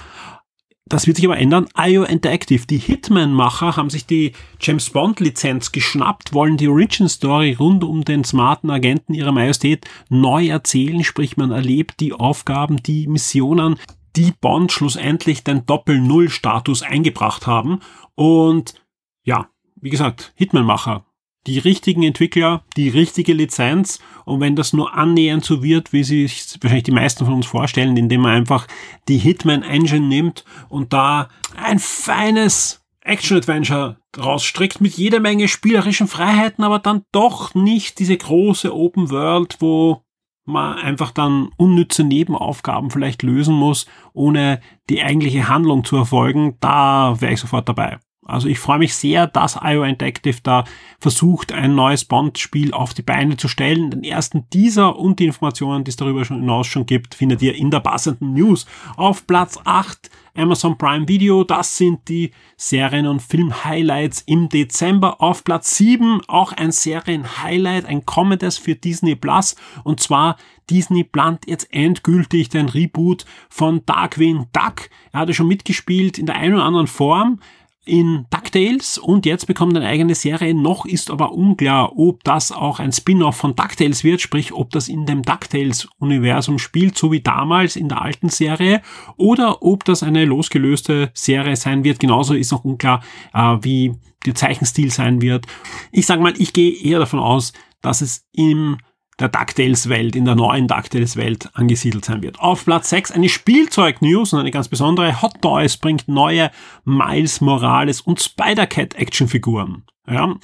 Das 0.86 1.08
wird 1.08 1.16
sich 1.16 1.26
aber 1.26 1.38
ändern. 1.38 1.68
IO 1.78 2.04
Interactive, 2.04 2.68
die 2.68 2.78
Hitman-Macher, 2.78 3.78
haben 3.78 3.90
sich 3.90 4.06
die 4.06 4.34
James 4.60 4.90
Bond-Lizenz 4.90 5.72
geschnappt, 5.72 6.34
wollen 6.34 6.58
die 6.58 6.68
Origin-Story 6.68 7.54
rund 7.54 7.86
um 7.86 8.04
den 8.04 8.26
smarten 8.26 8.70
Agenten 8.70 9.14
ihrer 9.14 9.32
Majestät 9.32 9.86
neu 10.10 10.48
erzählen, 10.48 11.04
sprich 11.04 11.38
man 11.38 11.52
erlebt 11.52 12.02
die 12.02 12.12
Aufgaben, 12.12 12.84
die 12.84 13.08
Missionen, 13.08 13.80
die 14.16 14.32
Bond 14.40 14.72
schlussendlich 14.72 15.44
den 15.44 15.66
Doppel-Null-Status 15.66 16.84
eingebracht 16.84 17.48
haben. 17.48 17.80
Und 18.16 18.76
ja, 19.24 19.50
wie 19.76 19.90
gesagt, 19.90 20.34
Hitman-Macher. 20.36 21.06
Die 21.46 21.60
richtigen 21.60 22.04
Entwickler, 22.04 22.64
die 22.78 22.88
richtige 22.88 23.34
Lizenz. 23.34 24.00
Und 24.24 24.40
wenn 24.40 24.56
das 24.56 24.72
nur 24.72 24.94
annähernd 24.94 25.44
so 25.44 25.62
wird, 25.62 25.92
wie 25.92 26.04
sich 26.04 26.58
wahrscheinlich 26.62 26.86
die 26.86 26.92
meisten 26.92 27.26
von 27.26 27.34
uns 27.34 27.46
vorstellen, 27.46 27.98
indem 27.98 28.22
man 28.22 28.32
einfach 28.32 28.66
die 29.10 29.18
Hitman 29.18 29.64
Engine 29.64 30.08
nimmt 30.08 30.46
und 30.70 30.94
da 30.94 31.28
ein 31.58 31.80
feines 31.80 32.82
Action-Adventure 33.02 33.98
draus 34.14 34.46
strickt 34.46 34.80
mit 34.80 34.94
jeder 34.94 35.20
Menge 35.20 35.50
spielerischen 35.50 36.08
Freiheiten, 36.08 36.64
aber 36.64 36.80
dann 36.80 37.04
doch 37.12 37.54
nicht 37.54 38.00
diese 38.00 38.16
große 38.16 38.74
Open 38.74 39.10
World, 39.10 39.58
wo 39.60 40.03
man 40.46 40.78
einfach 40.78 41.12
dann 41.12 41.50
unnütze 41.58 42.04
Nebenaufgaben 42.04 42.92
vielleicht 42.92 43.24
lösen 43.24 43.56
muss, 43.56 43.86
ohne 44.14 44.60
die 44.90 45.02
eigentliche 45.02 45.48
Handlung 45.48 45.84
zu 45.84 45.96
erfolgen, 45.96 46.58
da 46.60 47.20
wäre 47.22 47.34
ich 47.34 47.40
sofort 47.40 47.70
dabei. 47.70 48.00
Also 48.26 48.48
ich 48.48 48.60
freue 48.60 48.80
mich 48.80 48.96
sehr, 48.96 49.28
dass 49.28 49.60
IO 49.62 49.84
Interactive 49.84 50.38
da 50.42 50.64
versucht, 51.00 51.52
ein 51.52 51.76
neues 51.76 52.06
Bond-Spiel 52.06 52.74
auf 52.74 52.94
die 52.94 53.02
Beine 53.02 53.38
zu 53.38 53.48
stellen. 53.48 53.92
Den 53.92 54.04
ersten 54.04 54.46
dieser 54.54 54.98
und 54.98 55.20
die 55.20 55.26
Informationen, 55.26 55.84
die 55.84 55.90
es 55.90 55.98
darüber 55.98 56.24
schon 56.24 56.40
hinaus 56.40 56.68
schon 56.68 56.86
gibt, 56.86 57.16
findet 57.16 57.42
ihr 57.42 57.56
in 57.56 57.70
der 57.70 57.82
passenden 57.82 58.34
News. 58.34 58.66
Auf 58.96 59.28
Platz 59.28 59.60
8 59.64 60.10
Amazon 60.36 60.78
Prime 60.78 61.08
Video, 61.08 61.44
das 61.44 61.78
sind 61.78 62.08
die 62.08 62.32
Serien- 62.58 63.06
und 63.06 63.22
Film-Highlights 63.22 64.22
im 64.26 64.50
Dezember. 64.50 65.22
Auf 65.22 65.44
Platz 65.44 65.78
7 65.78 66.22
auch 66.28 66.54
ein 66.54 66.72
Serien-Highlight, 66.72 67.86
ein 67.86 68.06
kommendes 68.06 68.58
für 68.58 68.76
Disney 68.76 69.16
Plus 69.16 69.56
und 69.84 70.00
zwar 70.00 70.38
Disney 70.70 71.04
plant 71.04 71.46
jetzt 71.46 71.72
endgültig 71.74 72.50
den 72.50 72.70
Reboot 72.70 73.26
von 73.50 73.86
Darkwing 73.86 74.48
Duck. 74.54 74.90
Er 75.12 75.20
hatte 75.20 75.34
schon 75.34 75.48
mitgespielt 75.48 76.18
in 76.18 76.26
der 76.26 76.36
einen 76.36 76.56
oder 76.56 76.64
anderen 76.64 76.88
Form 76.88 77.40
in 77.86 78.26
DuckTales 78.30 78.98
und 78.98 79.26
jetzt 79.26 79.46
bekommt 79.46 79.76
eine 79.76 79.88
eigene 79.88 80.16
Serie. 80.16 80.54
Noch 80.54 80.86
ist 80.86 81.12
aber 81.12 81.34
unklar, 81.34 81.98
ob 81.98 82.24
das 82.24 82.52
auch 82.52 82.80
ein 82.80 82.92
Spin-off 82.92 83.36
von 83.36 83.56
DuckTales 83.56 84.04
wird, 84.04 84.22
sprich 84.22 84.54
ob 84.54 84.70
das 84.70 84.88
in 84.88 85.06
dem 85.06 85.22
DuckTales-Universum 85.22 86.60
spielt, 86.60 86.98
so 86.98 87.12
wie 87.12 87.22
damals 87.22 87.76
in 87.76 87.90
der 87.90 88.02
alten 88.02 88.30
Serie, 88.30 88.82
oder 89.18 89.62
ob 89.62 89.84
das 89.84 90.04
eine 90.04 90.26
losgelöste 90.26 91.12
Serie 91.14 91.56
sein 91.56 91.84
wird. 91.84 92.00
Genauso 92.00 92.34
ist 92.34 92.52
noch 92.52 92.64
unklar, 92.64 93.04
äh, 93.34 93.58
wie 93.62 93.94
der 94.26 94.36
Zeichenstil 94.36 94.90
sein 94.90 95.22
wird. 95.22 95.46
Ich 95.92 96.06
sage 96.06 96.22
mal, 96.22 96.34
ich 96.38 96.54
gehe 96.54 96.74
eher 96.74 97.00
davon 97.00 97.20
aus, 97.20 97.52
dass 97.82 98.02
es 98.02 98.26
im 98.32 98.78
der 99.24 99.30
DuckTales-Welt, 99.30 100.16
in 100.16 100.26
der 100.26 100.36
neuen 100.36 100.68
DuckTales-Welt 100.68 101.50
angesiedelt 101.54 102.04
sein 102.04 102.22
wird. 102.22 102.40
Auf 102.40 102.66
Platz 102.66 102.90
6 102.90 103.12
eine 103.12 103.30
Spielzeug-News 103.30 104.34
und 104.34 104.40
eine 104.40 104.52
ganz 104.52 104.68
besondere. 104.68 105.22
Hot 105.22 105.42
Toys 105.42 105.78
bringt 105.78 106.08
neue 106.10 106.52
Miles 106.84 107.40
Morales 107.40 108.02
und 108.02 108.22
Spider-Cat-Actionfiguren. 108.22 109.86
Ja, 110.06 110.36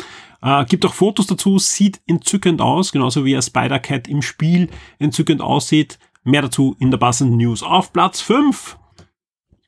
äh, 0.41 0.65
gibt 0.65 0.85
auch 0.85 0.93
Fotos 0.93 1.27
dazu, 1.27 1.59
sieht 1.59 1.99
entzückend 2.07 2.61
aus, 2.61 2.93
genauso 2.93 3.25
wie 3.25 3.33
er 3.33 3.41
Spider-Cat 3.41 4.07
im 4.07 4.21
Spiel 4.21 4.69
entzückend 4.97 5.41
aussieht. 5.41 5.99
Mehr 6.23 6.43
dazu 6.43 6.75
in 6.79 6.89
der 6.89 6.97
passenden 6.97 7.37
News. 7.37 7.63
Auf 7.63 7.91
Platz 7.91 8.21
5 8.21 8.77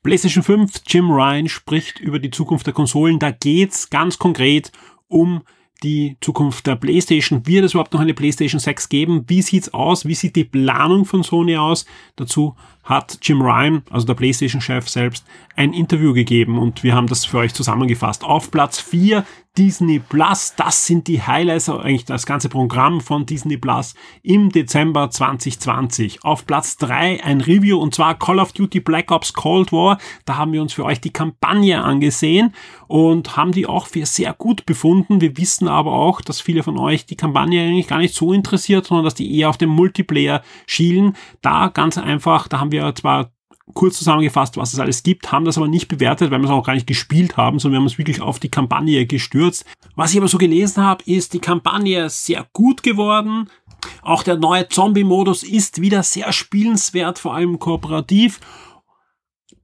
PlayStation 0.02 0.42
5, 0.42 0.82
Jim 0.86 1.10
Ryan 1.10 1.48
spricht 1.48 2.00
über 2.00 2.18
die 2.18 2.30
Zukunft 2.30 2.66
der 2.66 2.74
Konsolen. 2.74 3.20
Da 3.20 3.30
geht's 3.30 3.88
ganz 3.88 4.18
konkret 4.18 4.72
um 5.06 5.42
die 5.82 6.16
Zukunft 6.20 6.66
der 6.66 6.76
PlayStation. 6.76 7.46
Wird 7.46 7.64
es 7.64 7.72
überhaupt 7.72 7.92
noch 7.92 8.00
eine 8.00 8.14
PlayStation 8.14 8.60
6 8.60 8.88
geben? 8.88 9.24
Wie 9.26 9.42
sieht's 9.42 9.72
aus? 9.74 10.06
Wie 10.06 10.14
sieht 10.14 10.36
die 10.36 10.44
Planung 10.44 11.04
von 11.04 11.22
Sony 11.22 11.56
aus? 11.56 11.86
Dazu 12.16 12.54
hat 12.84 13.18
Jim 13.22 13.40
Ryan, 13.40 13.82
also 13.90 14.06
der 14.06 14.14
PlayStation-Chef 14.14 14.88
selbst, 14.88 15.24
ein 15.54 15.72
Interview 15.72 16.12
gegeben 16.12 16.58
und 16.58 16.82
wir 16.82 16.94
haben 16.94 17.06
das 17.06 17.24
für 17.24 17.38
euch 17.38 17.54
zusammengefasst. 17.54 18.24
Auf 18.24 18.50
Platz 18.50 18.80
4 18.80 19.24
Disney 19.58 19.98
Plus, 19.98 20.54
das 20.56 20.86
sind 20.86 21.08
die 21.08 21.20
Highlights, 21.20 21.68
eigentlich 21.68 22.06
das 22.06 22.24
ganze 22.24 22.48
Programm 22.48 23.02
von 23.02 23.26
Disney 23.26 23.58
Plus 23.58 23.94
im 24.22 24.48
Dezember 24.48 25.10
2020. 25.10 26.24
Auf 26.24 26.46
Platz 26.46 26.78
3 26.78 27.22
ein 27.22 27.42
Review 27.42 27.78
und 27.78 27.94
zwar 27.94 28.18
Call 28.18 28.38
of 28.38 28.52
Duty 28.54 28.80
Black 28.80 29.10
Ops 29.10 29.34
Cold 29.34 29.70
War. 29.70 29.98
Da 30.24 30.38
haben 30.38 30.54
wir 30.54 30.62
uns 30.62 30.72
für 30.72 30.86
euch 30.86 31.02
die 31.02 31.12
Kampagne 31.12 31.84
angesehen 31.84 32.54
und 32.88 33.36
haben 33.36 33.52
die 33.52 33.66
auch 33.66 33.88
für 33.88 34.06
sehr 34.06 34.32
gut 34.32 34.64
befunden. 34.64 35.20
Wir 35.20 35.36
wissen 35.36 35.68
aber 35.68 35.92
auch, 35.92 36.22
dass 36.22 36.40
viele 36.40 36.62
von 36.62 36.78
euch 36.78 37.04
die 37.04 37.16
Kampagne 37.16 37.60
eigentlich 37.62 37.88
gar 37.88 37.98
nicht 37.98 38.14
so 38.14 38.32
interessiert, 38.32 38.86
sondern 38.86 39.04
dass 39.04 39.14
die 39.14 39.38
eher 39.38 39.50
auf 39.50 39.58
den 39.58 39.68
Multiplayer 39.68 40.42
schielen. 40.66 41.14
Da 41.42 41.68
ganz 41.68 41.98
einfach, 41.98 42.48
da 42.48 42.58
haben 42.58 42.72
wir 42.72 42.94
zwar 42.94 43.30
kurz 43.74 43.98
zusammengefasst, 43.98 44.56
was 44.56 44.72
es 44.72 44.78
alles 44.78 45.02
gibt, 45.02 45.32
haben 45.32 45.44
das 45.44 45.56
aber 45.56 45.68
nicht 45.68 45.88
bewertet, 45.88 46.30
weil 46.30 46.40
wir 46.40 46.46
es 46.46 46.50
auch 46.50 46.66
gar 46.66 46.74
nicht 46.74 46.86
gespielt 46.86 47.36
haben, 47.36 47.58
sondern 47.58 47.74
wir 47.74 47.78
haben 47.78 47.86
uns 47.86 47.98
wirklich 47.98 48.20
auf 48.20 48.38
die 48.38 48.50
Kampagne 48.50 49.06
gestürzt. 49.06 49.64
Was 49.96 50.12
ich 50.12 50.18
aber 50.18 50.28
so 50.28 50.38
gelesen 50.38 50.82
habe, 50.82 51.04
ist 51.06 51.34
die 51.34 51.40
Kampagne 51.40 52.08
sehr 52.08 52.46
gut 52.52 52.82
geworden. 52.82 53.48
Auch 54.02 54.22
der 54.22 54.36
neue 54.36 54.68
Zombie-Modus 54.68 55.42
ist 55.42 55.80
wieder 55.80 56.02
sehr 56.02 56.32
spielenswert, 56.32 57.18
vor 57.18 57.34
allem 57.34 57.58
kooperativ. 57.58 58.40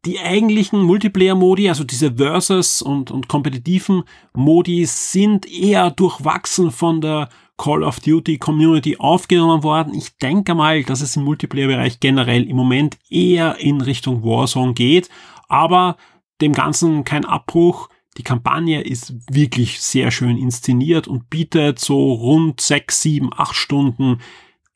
Die 0.05 0.21
eigentlichen 0.21 0.83
Multiplayer-Modi, 0.83 1.69
also 1.69 1.85
diese 1.85 2.15
Versus 2.15 2.83
und, 2.83 3.11
und 3.11 3.29
kompetitiven 3.29 4.05
Modi, 4.35 4.87
sind 4.87 5.47
eher 5.51 5.91
durchwachsen 5.91 6.71
von 6.71 7.01
der 7.01 7.29
Call 7.59 7.83
of 7.83 8.01
Duty 8.01 8.39
Community 8.39 8.97
aufgenommen 8.99 9.63
worden. 9.63 9.93
Ich 9.93 10.17
denke 10.17 10.55
mal, 10.55 10.83
dass 10.85 11.03
es 11.03 11.17
im 11.17 11.25
Multiplayer-Bereich 11.25 12.01
generell 12.01 12.49
im 12.49 12.57
Moment 12.57 12.97
eher 13.11 13.59
in 13.59 13.83
Richtung 13.83 14.23
Warzone 14.23 14.73
geht, 14.73 15.11
aber 15.49 15.99
dem 16.41 16.55
Ganzen 16.55 17.05
kein 17.05 17.27
Abbruch. 17.27 17.91
Die 18.17 18.23
Kampagne 18.23 18.81
ist 18.81 19.15
wirklich 19.31 19.81
sehr 19.81 20.11
schön 20.11 20.39
inszeniert 20.39 21.07
und 21.07 21.29
bietet 21.31 21.79
so 21.79 22.13
rund 22.15 22.61
sechs, 22.61 23.03
sieben, 23.03 23.31
acht 23.37 23.55
Stunden 23.55 24.19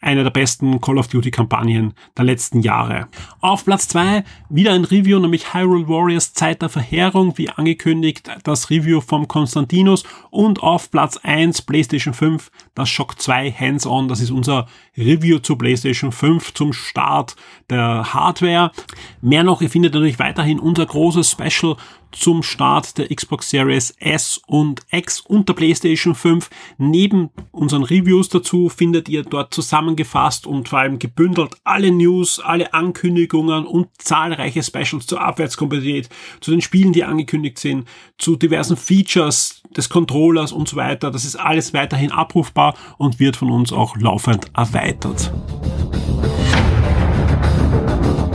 eine 0.02 0.24
der 0.24 0.30
besten 0.30 0.80
Call 0.80 0.98
of 0.98 1.08
Duty 1.08 1.30
Kampagnen 1.30 1.94
der 2.16 2.24
letzten 2.24 2.60
Jahre. 2.60 3.08
Auf 3.40 3.64
Platz 3.64 3.88
zwei 3.88 4.24
wieder 4.50 4.72
ein 4.72 4.84
Review, 4.84 5.18
nämlich 5.18 5.54
Hyrule 5.54 5.88
Warriors 5.88 6.34
Zeit 6.34 6.60
der 6.60 6.68
Verheerung, 6.68 7.38
wie 7.38 7.48
angekündigt, 7.48 8.28
das 8.42 8.68
Review 8.68 9.00
vom 9.00 9.28
Konstantinos 9.28 10.04
und 10.30 10.62
auf 10.62 10.90
Platz 10.90 11.16
eins 11.22 11.62
PlayStation 11.62 12.12
5, 12.12 12.50
das 12.74 12.88
Shock 12.88 13.20
2 13.20 13.52
Hands-On, 13.52 14.08
das 14.08 14.20
ist 14.20 14.30
unser 14.30 14.66
Review 14.96 15.38
zu 15.38 15.56
PlayStation 15.56 16.12
5 16.12 16.52
zum 16.52 16.72
Start 16.72 17.36
der 17.70 18.12
Hardware. 18.12 18.72
Mehr 19.20 19.44
noch, 19.44 19.62
ihr 19.62 19.70
findet 19.70 19.94
natürlich 19.94 20.18
weiterhin 20.18 20.58
unser 20.58 20.84
großes 20.84 21.30
Special 21.30 21.76
zum 22.12 22.42
Start 22.42 22.98
der 22.98 23.08
Xbox 23.08 23.50
Series 23.50 23.94
S 23.98 24.40
und 24.46 24.80
X 24.90 25.20
und 25.20 25.48
der 25.48 25.54
PlayStation 25.54 26.14
5. 26.14 26.50
Neben 26.78 27.30
unseren 27.50 27.82
Reviews 27.82 28.28
dazu 28.28 28.68
findet 28.68 29.08
ihr 29.08 29.22
dort 29.22 29.52
zusammen 29.52 29.82
zusammengefasst 29.82 30.46
und 30.46 30.68
vor 30.68 30.80
allem 30.80 30.98
gebündelt 30.98 31.56
alle 31.64 31.90
News, 31.90 32.40
alle 32.40 32.72
Ankündigungen 32.74 33.66
und 33.66 33.88
zahlreiche 33.98 34.62
Specials 34.62 35.06
zur 35.06 35.20
Abwärtskompatibilität, 35.20 36.08
zu 36.40 36.50
den 36.50 36.60
Spielen, 36.60 36.92
die 36.92 37.04
angekündigt 37.04 37.58
sind, 37.58 37.88
zu 38.18 38.36
diversen 38.36 38.76
Features 38.76 39.62
des 39.76 39.88
Controllers 39.88 40.52
und 40.52 40.68
so 40.68 40.76
weiter. 40.76 41.10
Das 41.10 41.24
ist 41.24 41.36
alles 41.36 41.72
weiterhin 41.74 42.12
abrufbar 42.12 42.74
und 42.98 43.18
wird 43.18 43.36
von 43.36 43.50
uns 43.50 43.72
auch 43.72 43.96
laufend 43.96 44.46
erweitert. 44.56 45.32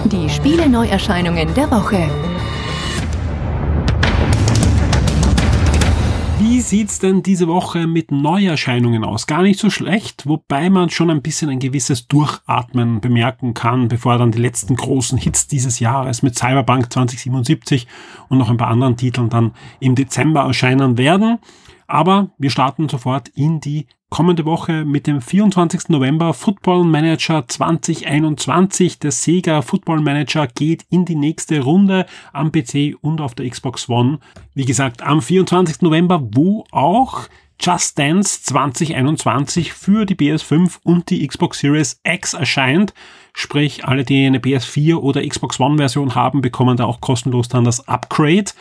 Die 0.06 0.30
Spiele-Neuerscheinungen 0.30 1.54
der 1.54 1.70
Woche. 1.70 2.27
Wie 6.58 6.62
sieht's 6.62 6.98
denn 6.98 7.22
diese 7.22 7.48
Woche 7.48 7.86
mit 7.86 8.10
Neuerscheinungen 8.10 9.04
aus? 9.04 9.28
Gar 9.28 9.44
nicht 9.44 9.60
so 9.60 9.70
schlecht, 9.70 10.26
wobei 10.26 10.72
man 10.72 10.90
schon 10.90 11.12
ein 11.12 11.22
bisschen 11.22 11.52
ein 11.52 11.60
gewisses 11.60 12.08
Durchatmen 12.08 13.00
bemerken 13.00 13.54
kann, 13.54 13.90
bevor 13.90 14.18
dann 14.18 14.32
die 14.32 14.40
letzten 14.40 14.76
großen 14.76 15.20
Hits 15.20 15.46
dieses 15.46 15.80
Jahres 15.80 16.24
mit 16.24 16.36
Cyberpunk 16.36 16.92
2077 16.92 17.86
und 18.28 18.40
noch 18.40 18.50
ein 18.50 18.58
paar 18.58 18.70
anderen 18.70 18.98
Titeln 18.98 19.30
dann 19.30 19.52
im 19.80 19.94
Dezember 19.94 20.46
erscheinen 20.46 20.98
werden. 20.98 21.38
Aber 21.86 22.32
wir 22.40 22.50
starten 22.50 22.90
sofort 22.90 23.28
in 23.36 23.60
die 23.60 23.86
kommende 24.10 24.46
Woche 24.46 24.86
mit 24.86 25.06
dem 25.08 25.22
24. 25.22 25.90
November 25.90 26.34
Football 26.34 26.86
Manager 26.86 27.48
2021. 27.48 29.00
Der 29.00 29.12
Sega 29.12 29.62
Football 29.62 30.02
Manager 30.02 30.48
geht 30.48 30.86
in 30.90 31.06
die 31.06 31.16
nächste 31.16 31.62
Runde 31.62 32.06
am 32.34 32.52
PC 32.52 32.96
und 33.02 33.22
auf 33.22 33.36
der 33.36 33.50
Xbox 33.50 33.90
One. 33.90 34.20
Wie 34.54 34.66
gesagt, 34.66 35.02
am 35.02 35.22
24. 35.22 35.82
November, 35.82 36.22
wo 36.32 36.64
auch 36.72 37.28
Just 37.60 37.98
Dance 37.98 38.44
2021 38.44 39.74
für 39.74 40.06
die 40.06 40.16
PS5 40.16 40.78
und 40.84 41.10
die 41.10 41.26
Xbox 41.28 41.60
Series 41.60 42.00
X 42.04 42.34
erscheint. 42.34 42.94
Sprich, 43.34 43.86
alle, 43.86 44.04
die 44.04 44.26
eine 44.26 44.40
PS4 44.40 44.96
oder 44.96 45.28
Xbox 45.28 45.60
One 45.60 45.78
Version 45.78 46.16
haben, 46.16 46.42
bekommen 46.42 46.78
da 46.78 46.86
auch 46.86 47.02
kostenlos 47.02 47.50
dann 47.50 47.64
das 47.64 47.88
Upgrade. 47.88 48.52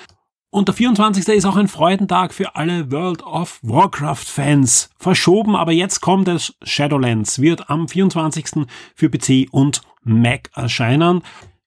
Und 0.57 0.69
der 0.69 0.75
24. 0.75 1.29
ist 1.29 1.45
auch 1.45 1.57
ein 1.57 1.69
Freudentag 1.69 2.33
für 2.33 2.57
alle 2.57 2.91
World 2.91 3.23
of 3.23 3.59
Warcraft-Fans. 3.61 4.89
Verschoben, 4.99 5.55
aber 5.55 5.73
jetzt 5.73 6.01
kommt 6.01 6.29
es. 6.29 6.55
Shadowlands 6.63 7.43
wird 7.43 7.69
am 7.69 7.89
24. 7.89 8.67
für 8.95 9.11
PC 9.11 9.49
und 9.51 9.83
Mac 10.03 10.49
erscheinen. 10.55 11.21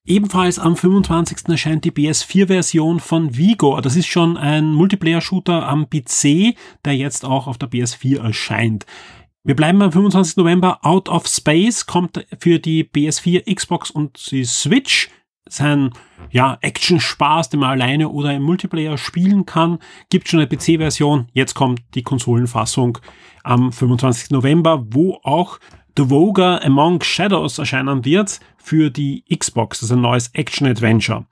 Ebenfalls 0.08 0.58
am 0.58 0.76
25. 0.76 1.50
erscheint 1.50 1.86
die 1.86 1.92
PS4-Version 1.92 3.00
von 3.00 3.38
Vigor. 3.38 3.84
Das 3.84 3.96
ist 3.96 4.08
schon 4.08 4.38
ein 4.38 4.74
Multiplayer-Shooter 4.74 5.68
am 5.68 5.88
PC, 5.88 6.56
der 6.84 6.96
jetzt 6.96 7.26
auch 7.26 7.46
auf 7.46 7.60
der 7.60 7.70
PS4 7.70 8.24
erscheint. 8.24 8.88
Wir 9.44 9.56
bleiben 9.56 9.84
am 9.84 9.92
25. 9.92 10.38
November. 10.38 10.80
Out 10.82 11.10
of 11.10 11.28
Space 11.28 11.86
kommt 11.86 12.26
für 12.40 12.58
die 12.58 12.86
PS4, 12.86 13.54
Xbox 13.54 13.92
und 13.92 14.32
die 14.32 14.46
Switch 14.46 15.10
sein 15.52 15.92
ja, 16.32 16.58
Action-Spaß, 16.62 17.50
den 17.50 17.60
man 17.60 17.72
alleine 17.72 18.10
oder 18.10 18.34
im 18.34 18.44
Multiplayer 18.44 18.98
spielen 18.98 19.46
kann. 19.46 19.80
Gibt 20.10 20.30
schon 20.30 20.40
eine 20.40 20.48
PC-Version. 20.48 21.28
Jetzt 21.34 21.54
kommt 21.54 21.82
die 21.96 22.04
Konsolenfassung 22.04 22.98
am 23.44 23.72
25. 23.72 24.32
November, 24.32 24.86
wo 24.92 25.20
auch 25.24 25.60
The 25.98 26.06
Vogue 26.06 26.64
Among 26.64 27.04
Shadows 27.04 27.58
erscheinen 27.58 28.06
wird 28.06 28.40
für 28.58 28.90
die 28.90 29.24
Xbox. 29.36 29.80
Das 29.80 29.90
ist 29.90 29.96
ein 29.96 30.02
neues 30.02 30.30
Action-Adventure. 30.34 31.26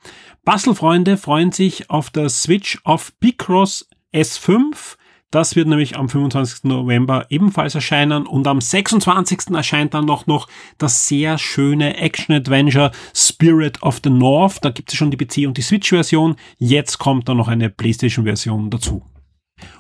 Bastelfreunde 0.44 1.18
freuen 1.18 1.52
sich 1.52 1.90
auf 1.90 2.10
der 2.10 2.30
Switch 2.30 2.80
auf 2.84 3.14
Picross 3.20 3.88
S5 4.14 4.97
das 5.32 5.56
wird 5.56 5.68
nämlich 5.68 5.98
am 5.98 6.08
25. 6.08 6.64
November 6.64 7.26
ebenfalls 7.30 7.76
erscheinen 7.76 8.26
und 8.26 8.48
am 8.48 8.62
26. 8.62 9.50
erscheint 9.54 9.94
dann 9.94 10.06
noch, 10.06 10.26
noch 10.26 10.48
das 10.78 11.08
sehr 11.08 11.38
schöne 11.38 11.98
Action-Adventure 11.98 12.92
Spirit 13.14 13.84
of 13.84 14.00
the 14.04 14.10
North. 14.10 14.64
Da 14.64 14.70
gibt 14.70 14.92
es 14.92 14.98
schon 14.98 15.12
die 15.12 15.18
PC- 15.18 15.48
und 15.48 15.58
die 15.58 15.62
Switch-Version. 15.62 16.38
Jetzt 16.58 16.98
kommt 16.98 17.28
dann 17.28 17.38
noch 17.38 17.50
eine 17.50 17.70
PlayStation-Version 17.70 18.70
dazu. 18.70 19.04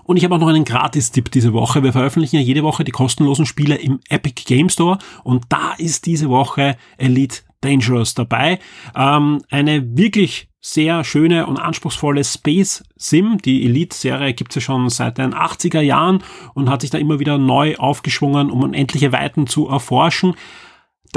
Und 0.03 0.17
ich 0.17 0.23
habe 0.23 0.35
auch 0.35 0.39
noch 0.39 0.47
einen 0.47 0.65
Gratis-Tipp 0.65 1.31
diese 1.31 1.53
Woche. 1.53 1.83
Wir 1.83 1.93
veröffentlichen 1.93 2.37
ja 2.37 2.41
jede 2.41 2.63
Woche 2.63 2.83
die 2.83 2.91
kostenlosen 2.91 3.45
Spiele 3.45 3.75
im 3.75 3.99
Epic 4.09 4.43
Game 4.45 4.69
Store 4.69 4.97
und 5.23 5.45
da 5.49 5.73
ist 5.77 6.05
diese 6.05 6.29
Woche 6.29 6.77
Elite 6.97 7.41
Dangerous 7.61 8.13
dabei. 8.13 8.59
Ähm, 8.95 9.41
eine 9.49 9.97
wirklich 9.97 10.49
sehr 10.73 11.03
schöne 11.05 11.47
und 11.47 11.57
anspruchsvolle 11.57 12.23
Space 12.23 12.83
Sim. 12.97 13.37
Die 13.37 13.63
Elite-Serie 13.65 14.33
gibt 14.33 14.51
es 14.51 14.55
ja 14.55 14.61
schon 14.61 14.89
seit 14.89 15.17
den 15.17 15.33
80er 15.33 15.79
Jahren 15.79 16.23
und 16.55 16.69
hat 16.69 16.81
sich 16.81 16.89
da 16.89 16.97
immer 16.97 17.19
wieder 17.19 17.37
neu 17.37 17.75
aufgeschwungen, 17.77 18.51
um 18.51 18.63
unendliche 18.63 19.13
Weiten 19.13 19.47
zu 19.47 19.69
erforschen. 19.69 20.35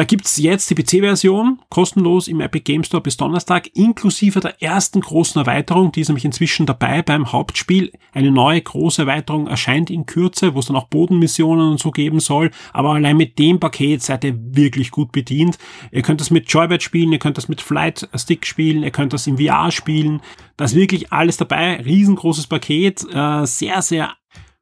Da 0.01 0.05
gibt's 0.05 0.39
jetzt 0.39 0.71
die 0.71 0.75
PC-Version 0.75 1.61
kostenlos 1.69 2.27
im 2.27 2.41
Epic 2.41 2.65
Game 2.65 2.85
Store 2.85 3.03
bis 3.03 3.19
Donnerstag, 3.19 3.69
inklusive 3.77 4.41
der 4.41 4.63
ersten 4.63 5.03
großen 5.03 5.39
Erweiterung. 5.39 5.93
Die 5.93 6.01
ist 6.01 6.09
nämlich 6.09 6.25
inzwischen 6.25 6.65
dabei 6.65 7.03
beim 7.03 7.33
Hauptspiel. 7.33 7.93
Eine 8.15 8.31
neue 8.31 8.63
große 8.63 9.03
Erweiterung 9.03 9.47
erscheint 9.47 9.91
in 9.91 10.07
Kürze, 10.07 10.55
wo 10.55 10.61
es 10.61 10.65
dann 10.65 10.77
auch 10.77 10.89
Bodenmissionen 10.89 11.73
und 11.73 11.81
so 11.81 11.91
geben 11.91 12.19
soll. 12.19 12.51
Aber 12.73 12.95
allein 12.95 13.19
mit 13.19 13.39
dem 13.39 13.61
Paket 13.61 14.03
seid 14.03 14.25
ihr 14.25 14.39
wirklich 14.39 14.91
gut 14.91 15.13
bedient. 15.13 15.59
Ihr 15.93 16.01
könnt 16.01 16.23
das 16.23 16.31
mit 16.31 16.51
Joybird 16.51 16.83
spielen, 16.83 17.13
ihr 17.13 17.19
könnt 17.19 17.37
das 17.37 17.51
mit 17.51 17.61
Flight 17.61 18.09
Stick 18.15 18.47
spielen, 18.47 18.83
ihr 18.83 18.93
könnt 18.93 19.13
das 19.13 19.27
im 19.27 19.37
VR 19.37 19.71
spielen. 19.71 20.23
Da 20.57 20.65
ist 20.65 20.75
wirklich 20.75 21.13
alles 21.13 21.37
dabei. 21.37 21.77
Riesengroßes 21.77 22.47
Paket. 22.47 23.05
Äh, 23.13 23.45
sehr, 23.45 23.83
sehr 23.83 24.15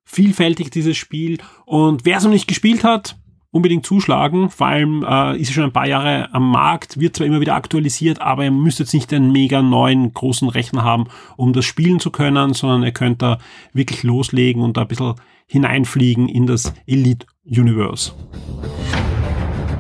vielfältig 0.02 0.70
dieses 0.70 0.96
Spiel. 0.96 1.38
Und 1.64 2.04
wer 2.04 2.16
es 2.16 2.24
noch 2.24 2.32
nicht 2.32 2.48
gespielt 2.48 2.82
hat, 2.82 3.14
unbedingt 3.50 3.86
zuschlagen. 3.86 4.50
Vor 4.50 4.66
allem 4.66 5.04
äh, 5.08 5.36
ist 5.38 5.52
schon 5.52 5.64
ein 5.64 5.72
paar 5.72 5.86
Jahre 5.86 6.32
am 6.32 6.50
Markt, 6.50 7.00
wird 7.00 7.16
zwar 7.16 7.26
immer 7.26 7.40
wieder 7.40 7.54
aktualisiert, 7.54 8.20
aber 8.20 8.44
ihr 8.44 8.50
müsst 8.50 8.78
jetzt 8.78 8.94
nicht 8.94 9.12
einen 9.12 9.32
mega 9.32 9.62
neuen 9.62 10.12
großen 10.12 10.48
Rechner 10.48 10.84
haben, 10.84 11.06
um 11.36 11.52
das 11.52 11.64
spielen 11.64 12.00
zu 12.00 12.10
können, 12.10 12.54
sondern 12.54 12.82
ihr 12.82 12.92
könnt 12.92 13.22
da 13.22 13.38
wirklich 13.72 14.02
loslegen 14.02 14.62
und 14.62 14.76
da 14.76 14.82
ein 14.82 14.88
bisschen 14.88 15.14
hineinfliegen 15.46 16.28
in 16.28 16.46
das 16.46 16.74
Elite 16.86 17.26
Universe. 17.46 18.12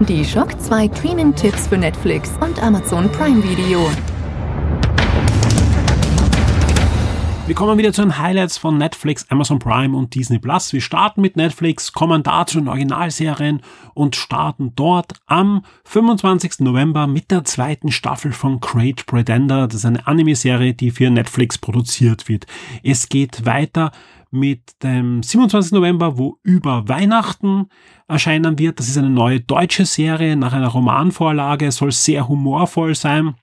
Die 0.00 0.24
Shock 0.24 0.60
2 0.60 0.90
Streaming-Tipps 0.96 1.66
für 1.66 1.76
Netflix 1.76 2.32
und 2.40 2.62
Amazon 2.62 3.10
Prime 3.10 3.42
Video. 3.42 3.90
Wir 7.48 7.54
kommen 7.54 7.78
wieder 7.78 7.94
zu 7.94 8.02
den 8.02 8.18
Highlights 8.18 8.58
von 8.58 8.76
Netflix, 8.76 9.24
Amazon 9.30 9.58
Prime 9.58 9.96
und 9.96 10.14
Disney 10.14 10.38
Plus. 10.38 10.74
Wir 10.74 10.82
starten 10.82 11.22
mit 11.22 11.38
Netflix, 11.38 11.94
kommen 11.94 12.22
da 12.22 12.44
zu 12.44 12.58
den 12.58 12.68
Originalserien 12.68 13.62
und 13.94 14.16
starten 14.16 14.74
dort 14.76 15.14
am 15.24 15.62
25. 15.86 16.60
November 16.60 17.06
mit 17.06 17.30
der 17.30 17.44
zweiten 17.44 17.90
Staffel 17.90 18.32
von 18.32 18.60
Great 18.60 19.06
Pretender. 19.06 19.66
Das 19.66 19.76
ist 19.76 19.86
eine 19.86 20.06
Anime-Serie, 20.06 20.74
die 20.74 20.90
für 20.90 21.08
Netflix 21.08 21.56
produziert 21.56 22.28
wird. 22.28 22.46
Es 22.82 23.08
geht 23.08 23.46
weiter 23.46 23.92
mit 24.30 24.82
dem 24.82 25.22
27. 25.22 25.72
November, 25.72 26.18
wo 26.18 26.36
über 26.42 26.86
Weihnachten 26.86 27.70
erscheinen 28.08 28.58
wird. 28.58 28.78
Das 28.78 28.88
ist 28.88 28.98
eine 28.98 29.08
neue 29.08 29.40
deutsche 29.40 29.86
Serie 29.86 30.36
nach 30.36 30.52
einer 30.52 30.68
Romanvorlage, 30.68 31.72
soll 31.72 31.92
sehr 31.92 32.28
humorvoll 32.28 32.94
sein. 32.94 33.36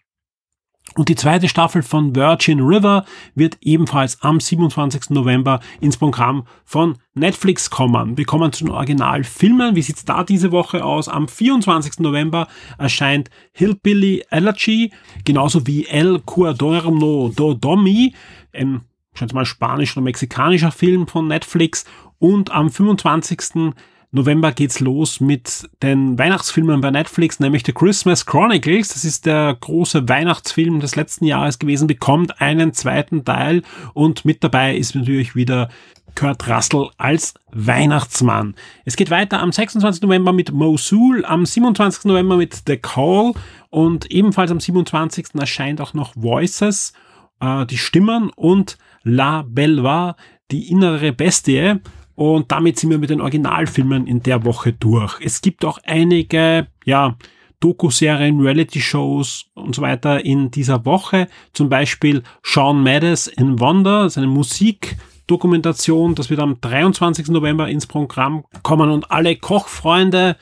Und 0.98 1.10
die 1.10 1.16
zweite 1.16 1.50
Staffel 1.50 1.84
von 1.84 2.16
Virgin 2.16 2.62
River 2.62 3.06
wird 3.36 3.58
ebenfalls 3.62 4.22
am 4.22 4.40
27. 4.40 5.10
November 5.10 5.60
ins 5.82 5.98
Programm 5.98 6.48
von 6.64 6.98
Netflix 7.14 7.70
kommen. 7.70 8.18
Wir 8.18 8.26
kommen 8.26 8.54
zu 8.54 8.64
den 8.64 8.74
Originalfilmen. 8.74 9.76
Wie 9.76 9.82
sieht's 9.82 10.06
da 10.06 10.24
diese 10.24 10.54
Woche 10.54 10.86
aus? 10.86 11.10
Am 11.10 11.28
24. 11.28 12.00
November 12.00 12.48
erscheint 12.78 13.30
Hillbilly 13.52 14.24
Allergy, 14.30 14.94
genauso 15.26 15.68
wie 15.68 15.86
El 15.86 16.22
Cuadorno 16.26 17.30
do 17.36 17.54
Domi, 17.54 18.14
ein 18.54 18.82
scheint 19.18 19.34
mal 19.34 19.46
spanisch 19.46 19.96
oder 19.96 20.04
mexikanischer 20.04 20.72
Film 20.72 21.08
von 21.08 21.28
Netflix. 21.28 21.86
Und 22.20 22.52
am 22.52 22.70
25. 22.70 23.74
November 24.16 24.54
geht's 24.54 24.80
los 24.80 25.20
mit 25.20 25.70
den 25.84 26.18
Weihnachtsfilmen 26.18 26.80
bei 26.80 26.90
Netflix, 26.90 27.42
nämlich 27.42 27.64
The 27.66 27.74
Christmas 27.74 28.26
Chronicles. 28.26 28.88
Das 28.88 29.04
ist 29.04 29.26
der 29.26 29.58
große 29.60 30.08
Weihnachtsfilm 30.08 30.80
des 30.80 30.96
letzten 30.96 31.26
Jahres 31.26 31.60
gewesen, 31.60 31.86
bekommt 31.86 32.40
einen 32.40 32.72
zweiten 32.72 33.26
Teil 33.26 33.62
und 33.94 34.24
mit 34.24 34.42
dabei 34.42 34.78
ist 34.78 34.96
natürlich 34.96 35.36
wieder 35.36 35.68
Kurt 36.16 36.48
Russell 36.48 36.92
als 36.98 37.34
Weihnachtsmann. 37.52 38.56
Es 38.86 38.96
geht 38.96 39.10
weiter 39.10 39.42
am 39.42 39.52
26. 39.52 40.02
November 40.04 40.32
mit 40.32 40.54
Mosul, 40.54 41.26
am 41.26 41.46
27. 41.46 42.06
November 42.06 42.38
mit 42.38 42.64
The 42.66 42.78
Call 42.78 43.34
und 43.70 44.10
ebenfalls 44.12 44.50
am 44.50 44.62
27. 44.62 45.36
erscheint 45.38 45.82
auch 45.82 45.94
noch 45.94 46.14
Voices, 46.16 46.94
äh, 47.42 47.66
die 47.66 47.78
Stimmen 47.78 48.30
und 48.30 48.78
La 49.04 49.44
Belva, 49.46 50.16
die 50.52 50.70
innere 50.72 51.12
Bestie. 51.12 51.82
Und 52.16 52.52
damit 52.52 52.80
sind 52.80 52.90
wir 52.90 52.98
mit 52.98 53.10
den 53.10 53.22
Originalfilmen 53.22 54.08
in 54.08 54.24
der 54.24 54.46
Woche 54.46 54.74
durch. 54.74 55.20
Es 55.22 55.42
gibt 55.42 55.66
auch 55.66 55.80
einige, 55.84 56.68
ja, 56.86 57.16
Doku-Serien, 57.60 58.40
Reality-Shows 58.40 59.46
und 59.54 59.76
so 59.76 59.82
weiter 59.82 60.24
in 60.24 60.52
dieser 60.52 60.86
Woche. 60.86 61.28
Zum 61.54 61.70
Beispiel 61.70 62.24
Sean 62.44 62.84
Maddes 62.84 63.28
in 63.28 63.60
Wonder, 63.60 64.04
das 64.04 64.14
ist 64.14 64.18
eine 64.18 64.28
Musikdokumentation, 64.28 66.16
das 66.16 66.30
wird 66.30 66.40
am 66.42 66.60
23. 66.62 67.30
November 67.30 67.68
ins 67.68 67.88
Programm 67.88 68.46
kommen 68.62 68.92
und 68.92 69.12
alle 69.12 69.36
Kochfreunde, 69.36 70.38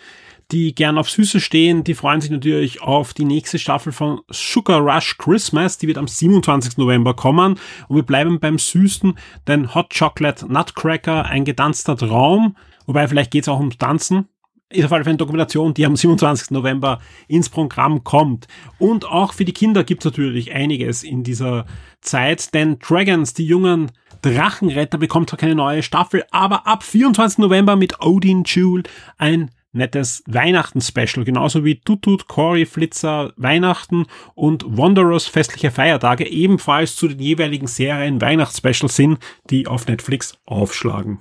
die 0.53 0.75
gern 0.75 0.97
auf 0.97 1.09
Süße 1.09 1.39
stehen, 1.39 1.83
die 1.83 1.95
freuen 1.95 2.21
sich 2.21 2.29
natürlich 2.29 2.81
auf 2.81 3.13
die 3.13 3.25
nächste 3.25 3.57
Staffel 3.57 3.91
von 3.91 4.21
Sugar 4.29 4.79
Rush 4.79 5.17
Christmas. 5.17 5.79
Die 5.79 5.87
wird 5.87 5.97
am 5.97 6.07
27. 6.07 6.77
November 6.77 7.15
kommen. 7.15 7.59
Und 7.87 7.95
wir 7.95 8.03
bleiben 8.03 8.39
beim 8.39 8.59
Süßen, 8.59 9.17
denn 9.47 9.73
Hot 9.73 9.93
Chocolate 9.97 10.51
Nutcracker, 10.51 11.25
ein 11.25 11.43
getanzter 11.43 11.97
Traum. 11.97 12.55
Wobei 12.85 13.07
vielleicht 13.07 13.31
geht 13.31 13.43
es 13.43 13.49
auch 13.49 13.59
ums 13.59 13.77
Tanzen 13.77 14.27
ist 14.69 14.85
auf 14.85 14.91
jeden 14.91 15.03
Fall 15.03 15.11
eine 15.11 15.17
Dokumentation, 15.17 15.75
die 15.75 15.85
am 15.85 15.95
27. 15.95 16.49
November 16.49 16.99
ins 17.27 17.47
Programm 17.47 18.03
kommt. 18.03 18.47
Und 18.79 19.05
auch 19.05 19.33
für 19.33 19.45
die 19.45 19.53
Kinder 19.53 19.83
gibt 19.83 20.01
es 20.01 20.05
natürlich 20.05 20.51
einiges 20.51 21.03
in 21.03 21.23
dieser 21.23 21.65
Zeit, 22.01 22.55
denn 22.55 22.79
Dragons, 22.79 23.35
die 23.35 23.45
jungen 23.45 23.91
Drachenretter, 24.23 24.97
bekommt 24.97 25.29
zwar 25.29 25.37
keine 25.37 25.53
neue 25.53 25.83
Staffel, 25.83 26.23
aber 26.31 26.65
ab 26.65 26.81
24. 26.81 27.37
November 27.37 27.75
mit 27.75 28.01
Odin 28.01 28.45
Jewel 28.45 28.81
ein 29.17 29.51
nettes 29.73 30.23
Weihnachten-Special, 30.27 31.25
genauso 31.25 31.65
wie 31.65 31.81
Tutut, 31.81 32.27
Cory, 32.27 32.65
Flitzer, 32.65 33.33
Weihnachten 33.35 34.05
und 34.35 34.63
Wanderers 34.65 35.25
festliche 35.25 35.71
Feiertage 35.71 36.27
ebenfalls 36.27 36.95
zu 36.95 37.07
den 37.07 37.19
jeweiligen 37.19 37.67
Serien 37.67 38.21
Weihnachtsspecials 38.21 38.95
sind, 38.95 39.19
die 39.49 39.67
auf 39.67 39.87
Netflix 39.87 40.37
aufschlagen. 40.45 41.19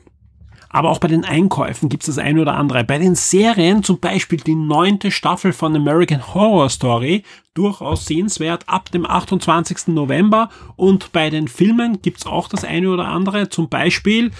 Aber 0.72 0.88
auch 0.90 0.98
bei 0.98 1.08
den 1.08 1.24
Einkäufen 1.24 1.90
gibt 1.90 2.02
es 2.02 2.14
das 2.14 2.24
eine 2.24 2.40
oder 2.40 2.54
andere. 2.54 2.82
Bei 2.82 2.98
den 2.98 3.14
Serien, 3.14 3.82
zum 3.82 4.00
Beispiel 4.00 4.38
die 4.38 4.54
neunte 4.54 5.10
Staffel 5.10 5.52
von 5.52 5.76
American 5.76 6.34
Horror 6.34 6.70
Story, 6.70 7.24
durchaus 7.52 8.06
sehenswert 8.06 8.64
ab 8.68 8.90
dem 8.90 9.04
28. 9.04 9.88
November. 9.88 10.48
Und 10.76 11.12
bei 11.12 11.28
den 11.28 11.46
Filmen 11.46 12.00
gibt 12.00 12.18
es 12.18 12.26
auch 12.26 12.48
das 12.48 12.64
eine 12.64 12.88
oder 12.88 13.06
andere. 13.08 13.50
Zum 13.50 13.68
Beispiel 13.68 14.30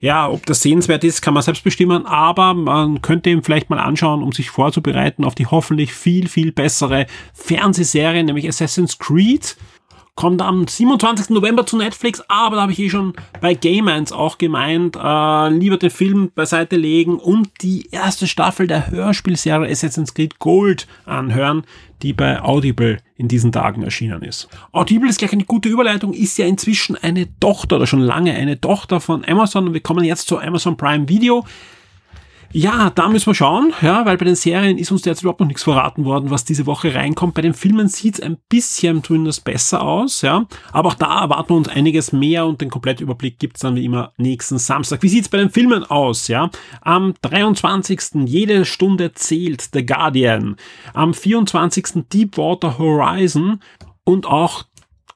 ja, 0.00 0.28
ob 0.28 0.46
das 0.46 0.62
sehenswert 0.62 1.02
ist, 1.02 1.22
kann 1.22 1.34
man 1.34 1.42
selbst 1.42 1.64
bestimmen, 1.64 2.06
aber 2.06 2.54
man 2.54 3.02
könnte 3.02 3.30
ihn 3.30 3.42
vielleicht 3.42 3.68
mal 3.68 3.80
anschauen, 3.80 4.22
um 4.22 4.32
sich 4.32 4.50
vorzubereiten 4.50 5.24
auf 5.24 5.34
die 5.34 5.46
hoffentlich 5.46 5.92
viel, 5.92 6.28
viel 6.28 6.52
bessere 6.52 7.06
Fernsehserie, 7.34 8.22
nämlich 8.22 8.46
Assassin's 8.46 8.98
Creed 8.98 9.56
kommt 10.18 10.42
am 10.42 10.66
27. 10.66 11.30
November 11.30 11.64
zu 11.64 11.76
Netflix, 11.76 12.20
aber 12.26 12.56
da 12.56 12.62
habe 12.62 12.72
ich 12.72 12.80
eh 12.80 12.90
schon 12.90 13.12
bei 13.40 13.54
Gamans 13.54 14.10
auch 14.10 14.36
gemeint, 14.36 14.96
äh, 14.96 15.48
lieber 15.50 15.76
den 15.76 15.90
Film 15.90 16.32
beiseite 16.34 16.74
legen 16.74 17.20
und 17.20 17.48
die 17.62 17.86
erste 17.92 18.26
Staffel 18.26 18.66
der 18.66 18.90
Hörspielserie 18.90 19.70
Assassin's 19.70 20.14
Creed 20.14 20.40
Gold 20.40 20.88
anhören, 21.06 21.62
die 22.02 22.14
bei 22.14 22.42
Audible 22.42 22.98
in 23.16 23.28
diesen 23.28 23.52
Tagen 23.52 23.84
erschienen 23.84 24.22
ist. 24.22 24.48
Audible 24.72 25.08
ist 25.08 25.20
gleich 25.20 25.32
eine 25.32 25.44
gute 25.44 25.68
Überleitung, 25.68 26.12
ist 26.12 26.36
ja 26.36 26.46
inzwischen 26.46 26.96
eine 26.96 27.28
Tochter 27.38 27.76
oder 27.76 27.86
schon 27.86 28.00
lange 28.00 28.34
eine 28.34 28.60
Tochter 28.60 29.00
von 29.00 29.24
Amazon 29.24 29.68
und 29.68 29.74
wir 29.74 29.82
kommen 29.82 30.02
jetzt 30.02 30.26
zu 30.26 30.40
Amazon 30.40 30.76
Prime 30.76 31.08
Video. 31.08 31.44
Ja, 32.52 32.88
da 32.88 33.08
müssen 33.08 33.26
wir 33.26 33.34
schauen, 33.34 33.74
ja, 33.82 34.06
weil 34.06 34.16
bei 34.16 34.24
den 34.24 34.34
Serien 34.34 34.78
ist 34.78 34.90
uns 34.90 35.02
derzeit 35.02 35.22
überhaupt 35.22 35.40
noch 35.40 35.46
nichts 35.46 35.64
verraten 35.64 36.06
worden, 36.06 36.30
was 36.30 36.46
diese 36.46 36.64
Woche 36.64 36.94
reinkommt. 36.94 37.34
Bei 37.34 37.42
den 37.42 37.52
Filmen 37.52 37.88
sieht's 37.88 38.20
ein 38.20 38.38
bisschen 38.48 39.04
zumindest 39.04 39.44
besser 39.44 39.82
aus, 39.82 40.22
ja. 40.22 40.46
Aber 40.72 40.88
auch 40.88 40.94
da 40.94 41.20
erwarten 41.20 41.50
wir 41.50 41.56
uns 41.58 41.68
einiges 41.68 42.12
mehr 42.12 42.46
und 42.46 42.62
den 42.62 42.70
Komplettüberblick 42.70 43.38
gibt's 43.38 43.60
dann 43.60 43.76
wie 43.76 43.84
immer 43.84 44.12
nächsten 44.16 44.58
Samstag. 44.58 45.02
Wie 45.02 45.10
sieht's 45.10 45.28
bei 45.28 45.36
den 45.36 45.50
Filmen 45.50 45.84
aus, 45.84 46.28
ja? 46.28 46.50
Am 46.80 47.12
23. 47.20 48.24
jede 48.24 48.64
Stunde 48.64 49.12
zählt 49.12 49.68
The 49.74 49.84
Guardian. 49.84 50.56
Am 50.94 51.12
24. 51.12 52.04
Deepwater 52.10 52.78
Horizon 52.78 53.60
und 54.04 54.24
auch 54.24 54.64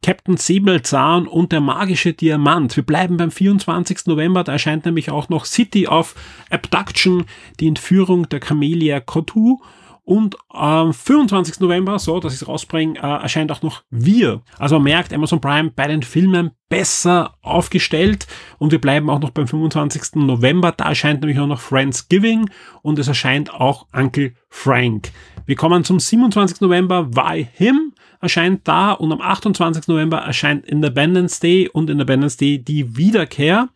Captain 0.03 0.37
Säbelzahn 0.37 1.27
und 1.27 1.53
der 1.53 1.61
magische 1.61 2.13
Diamant. 2.13 2.77
Wir 2.77 2.85
bleiben 2.85 3.17
beim 3.17 3.31
24. 3.31 4.07
November, 4.07 4.43
da 4.45 4.53
erscheint 4.53 4.85
nämlich 4.85 5.11
auch 5.11 5.29
noch 5.29 5.45
City 5.45 5.87
of 5.87 6.15
Abduction, 6.51 7.25
die 7.61 7.69
Entführung 7.69 8.29
der 8.29 8.41
Camellia 8.41 9.01
Kotu. 9.01 9.59
Und 10.05 10.37
am 10.49 10.93
25. 10.93 11.61
November, 11.61 11.97
so 12.01 12.19
dass 12.19 12.35
ich 12.35 12.43
es 12.43 12.49
rausbringe, 12.49 12.99
äh, 12.99 13.23
erscheint 13.23 13.53
auch 13.53 13.63
noch 13.63 13.85
Wir. 13.89 14.43
Also 14.59 14.75
man 14.75 14.85
merkt, 14.85 15.13
Amazon 15.13 15.41
Prime 15.41 15.71
bei 15.71 15.87
den 15.87 16.03
Filmen 16.03 16.51
besser 16.69 17.37
aufgestellt. 17.41 18.27
Und 18.59 18.73
wir 18.73 18.81
bleiben 18.81 19.09
auch 19.09 19.21
noch 19.21 19.31
beim 19.31 19.47
25. 19.47 20.17
November. 20.17 20.73
Da 20.73 20.89
erscheint 20.89 21.21
nämlich 21.21 21.39
auch 21.39 21.47
noch 21.47 21.61
Friendsgiving 21.61 22.51
und 22.83 22.99
es 22.99 23.07
erscheint 23.07 23.55
auch 23.55 23.87
Uncle 23.93 24.35
Frank. 24.49 25.13
Wir 25.47 25.55
kommen 25.55 25.85
zum 25.85 26.01
27. 26.01 26.61
November, 26.61 27.15
Why 27.15 27.47
Him? 27.53 27.92
Erscheint 28.23 28.67
da 28.67 28.93
und 28.93 29.13
am 29.13 29.21
28. 29.21 29.89
November 29.89 30.19
erscheint 30.19 30.65
Independence 30.65 31.41
Day 31.41 31.69
und 31.69 31.91
Independence 31.91 32.37
Day 32.37 32.59
die 32.59 32.97
Wiederkehr. 32.97 33.69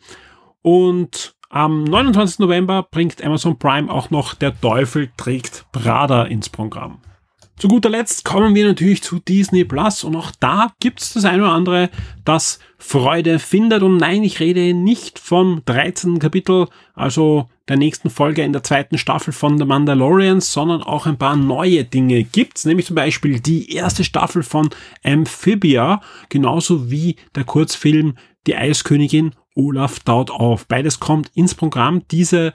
Und 0.62 1.34
am 1.50 1.84
29. 1.84 2.38
November 2.38 2.86
bringt 2.90 3.22
Amazon 3.22 3.58
Prime 3.58 3.90
auch 3.90 4.10
noch 4.10 4.34
Der 4.34 4.58
Teufel 4.58 5.10
trägt 5.16 5.66
Prada 5.72 6.24
ins 6.24 6.48
Programm. 6.48 7.00
Zu 7.58 7.68
guter 7.68 7.88
Letzt 7.88 8.24
kommen 8.24 8.54
wir 8.54 8.66
natürlich 8.66 9.02
zu 9.02 9.18
Disney 9.18 9.64
Plus 9.64 10.04
und 10.04 10.14
auch 10.14 10.30
da 10.38 10.72
gibt's 10.78 11.14
das 11.14 11.24
eine 11.24 11.42
oder 11.42 11.52
andere, 11.52 11.90
das 12.24 12.58
Freude 12.76 13.38
findet. 13.38 13.82
Und 13.82 13.96
nein, 13.96 14.22
ich 14.22 14.40
rede 14.40 14.74
nicht 14.74 15.18
vom 15.18 15.62
13. 15.64 16.18
Kapitel, 16.18 16.68
also 16.94 17.48
der 17.68 17.76
nächsten 17.76 18.10
Folge 18.10 18.42
in 18.42 18.52
der 18.52 18.62
zweiten 18.62 18.98
Staffel 18.98 19.32
von 19.32 19.58
The 19.58 19.64
Mandalorian, 19.64 20.40
sondern 20.40 20.82
auch 20.82 21.06
ein 21.06 21.18
paar 21.18 21.36
neue 21.36 21.84
Dinge 21.84 22.22
gibt's, 22.24 22.64
nämlich 22.64 22.86
zum 22.86 22.96
Beispiel 22.96 23.40
die 23.40 23.72
erste 23.72 24.04
Staffel 24.04 24.42
von 24.42 24.70
Amphibia, 25.04 26.00
genauso 26.28 26.90
wie 26.90 27.16
der 27.34 27.44
Kurzfilm 27.44 28.14
Die 28.46 28.56
Eiskönigin 28.56 29.34
Olaf 29.56 30.00
taut 30.00 30.30
auf. 30.30 30.66
Beides 30.66 31.00
kommt 31.00 31.30
ins 31.34 31.54
Programm 31.54 32.02
diese 32.10 32.52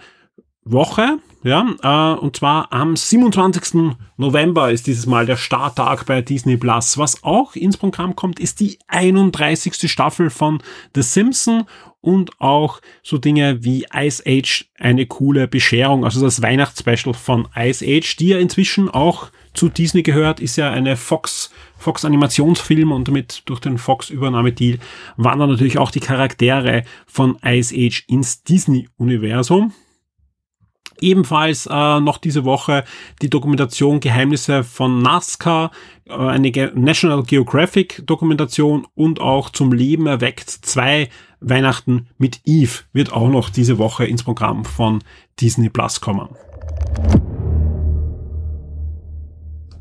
Woche, 0.63 1.17
ja, 1.43 1.65
äh, 1.81 2.19
und 2.19 2.35
zwar 2.35 2.71
am 2.71 2.95
27. 2.95 3.97
November 4.17 4.71
ist 4.71 4.85
dieses 4.85 5.07
Mal 5.07 5.25
der 5.25 5.37
Starttag 5.37 6.05
bei 6.05 6.21
Disney 6.21 6.55
Plus. 6.55 6.99
Was 6.99 7.23
auch 7.23 7.55
ins 7.55 7.77
Programm 7.77 8.15
kommt, 8.15 8.39
ist 8.39 8.59
die 8.59 8.77
31. 8.87 9.89
Staffel 9.89 10.29
von 10.29 10.61
The 10.93 11.01
Simpsons 11.01 11.65
und 12.01 12.41
auch 12.41 12.81
so 13.03 13.17
Dinge 13.17 13.63
wie 13.63 13.85
Ice 13.95 14.23
Age, 14.25 14.65
eine 14.77 15.05
coole 15.05 15.47
Bescherung, 15.47 16.03
also 16.03 16.21
das 16.21 16.41
Weihnachtsspecial 16.41 17.13
von 17.13 17.47
Ice 17.55 17.85
Age, 17.85 18.15
die 18.17 18.29
ja 18.29 18.39
inzwischen 18.39 18.89
auch 18.89 19.31
zu 19.53 19.69
Disney 19.69 20.01
gehört, 20.01 20.39
ist 20.39 20.55
ja 20.55 20.71
eine 20.71 20.97
Fox, 20.97 21.51
Fox 21.77 22.03
Animationsfilm 22.05 22.91
und 22.91 23.07
damit 23.07 23.43
durch 23.45 23.59
den 23.59 23.77
Fox 23.77 24.09
Übernahmedeal 24.09 24.79
wandern 25.17 25.49
natürlich 25.49 25.77
auch 25.77 25.91
die 25.91 25.99
Charaktere 25.99 26.83
von 27.05 27.37
Ice 27.45 27.73
Age 27.75 28.03
ins 28.07 28.43
Disney 28.43 28.89
Universum. 28.97 29.73
Ebenfalls 31.01 31.65
äh, 31.65 31.99
noch 31.99 32.19
diese 32.19 32.45
Woche 32.45 32.83
die 33.23 33.29
Dokumentation 33.29 33.99
Geheimnisse 33.99 34.63
von 34.63 35.01
NASCAR, 35.01 35.71
äh, 36.05 36.13
eine 36.13 36.51
Ge 36.51 36.71
National 36.75 37.23
Geographic 37.23 38.03
Dokumentation 38.05 38.87
und 38.93 39.19
auch 39.19 39.49
zum 39.49 39.73
Leben 39.73 40.05
erweckt 40.05 40.49
zwei 40.49 41.09
Weihnachten 41.41 42.07
mit 42.17 42.41
Eve 42.45 42.83
wird 42.93 43.11
auch 43.11 43.29
noch 43.29 43.49
diese 43.49 43.77
Woche 43.77 44.05
ins 44.05 44.23
Programm 44.23 44.63
von 44.63 45.03
Disney 45.39 45.69
Plus 45.69 45.99
kommen. 45.99 46.29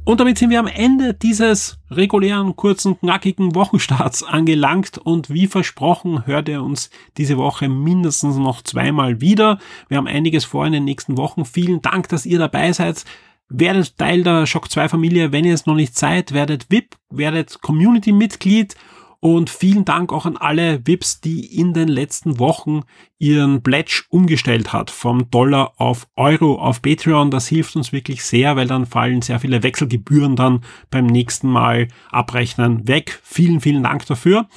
Und 0.05 0.19
damit 0.19 0.39
sind 0.39 0.51
wir 0.51 0.59
am 0.59 0.67
Ende 0.67 1.15
dieses 1.15 1.79
regulären, 1.91 2.57
kurzen, 2.57 2.99
knackigen 2.99 3.55
Wochenstarts 3.55 4.25
angelangt 4.25 4.99
und 4.99 5.31
wie 5.31 5.47
versprochen 5.47 6.27
hört 6.27 6.49
ihr 6.49 6.63
uns 6.63 6.91
diese 7.17 7.37
Woche 7.37 7.69
mindestens 7.69 8.37
noch 8.37 8.63
zweimal 8.63 9.21
wieder. 9.21 9.59
Wir 9.89 9.99
haben 9.99 10.09
einiges 10.09 10.45
vor 10.45 10.67
in 10.67 10.73
den 10.73 10.85
nächsten 10.85 11.17
Wochen. 11.17 11.45
Vielen 11.45 11.83
Dank, 11.83 12.09
dass 12.09 12.27
ihr 12.27 12.39
dabei 12.39 12.73
seid. 12.73 13.05
Werdet 13.51 13.99
Teil 13.99 14.23
der 14.23 14.47
Shock 14.47 14.71
2 14.71 14.89
Familie, 14.89 15.33
wenn 15.33 15.45
ihr 15.45 15.55
es 15.55 15.67
noch 15.67 15.75
nicht 15.75 15.97
seid, 15.97 16.33
werdet 16.33 16.71
VIP, 16.71 16.97
werdet 17.11 17.61
Community-Mitglied 17.61 18.75
und 19.21 19.51
vielen 19.51 19.85
Dank 19.85 20.15
auch 20.15 20.25
an 20.25 20.39
alle 20.39 20.81
VIPs, 20.87 21.21
die 21.21 21.45
in 21.55 21.75
den 21.75 21.89
letzten 21.89 22.39
Wochen 22.39 22.81
ihren 23.19 23.63
Pledge 23.63 24.05
umgestellt 24.09 24.73
hat 24.73 24.91
vom 24.91 25.31
Dollar 25.31 25.75
auf 25.77 26.09
Euro 26.17 26.55
auf 26.59 26.81
Patreon. 26.81 27.31
Das 27.31 27.47
hilft 27.47 27.77
uns 27.77 27.93
wirklich 27.93 28.25
sehr, 28.25 28.57
weil 28.57 28.67
dann 28.67 28.87
fallen 28.87 29.21
sehr 29.21 29.39
viele 29.39 29.63
Wechselgebühren 29.63 30.37
dann 30.37 30.63
beim 30.91 31.05
nächsten 31.07 31.49
Mal 31.49 31.89
abrechnen 32.11 32.89
weg. 32.89 33.21
Vielen, 33.23 33.61
vielen 33.61 33.83
Dank 33.83 34.07
dafür. 34.07 34.49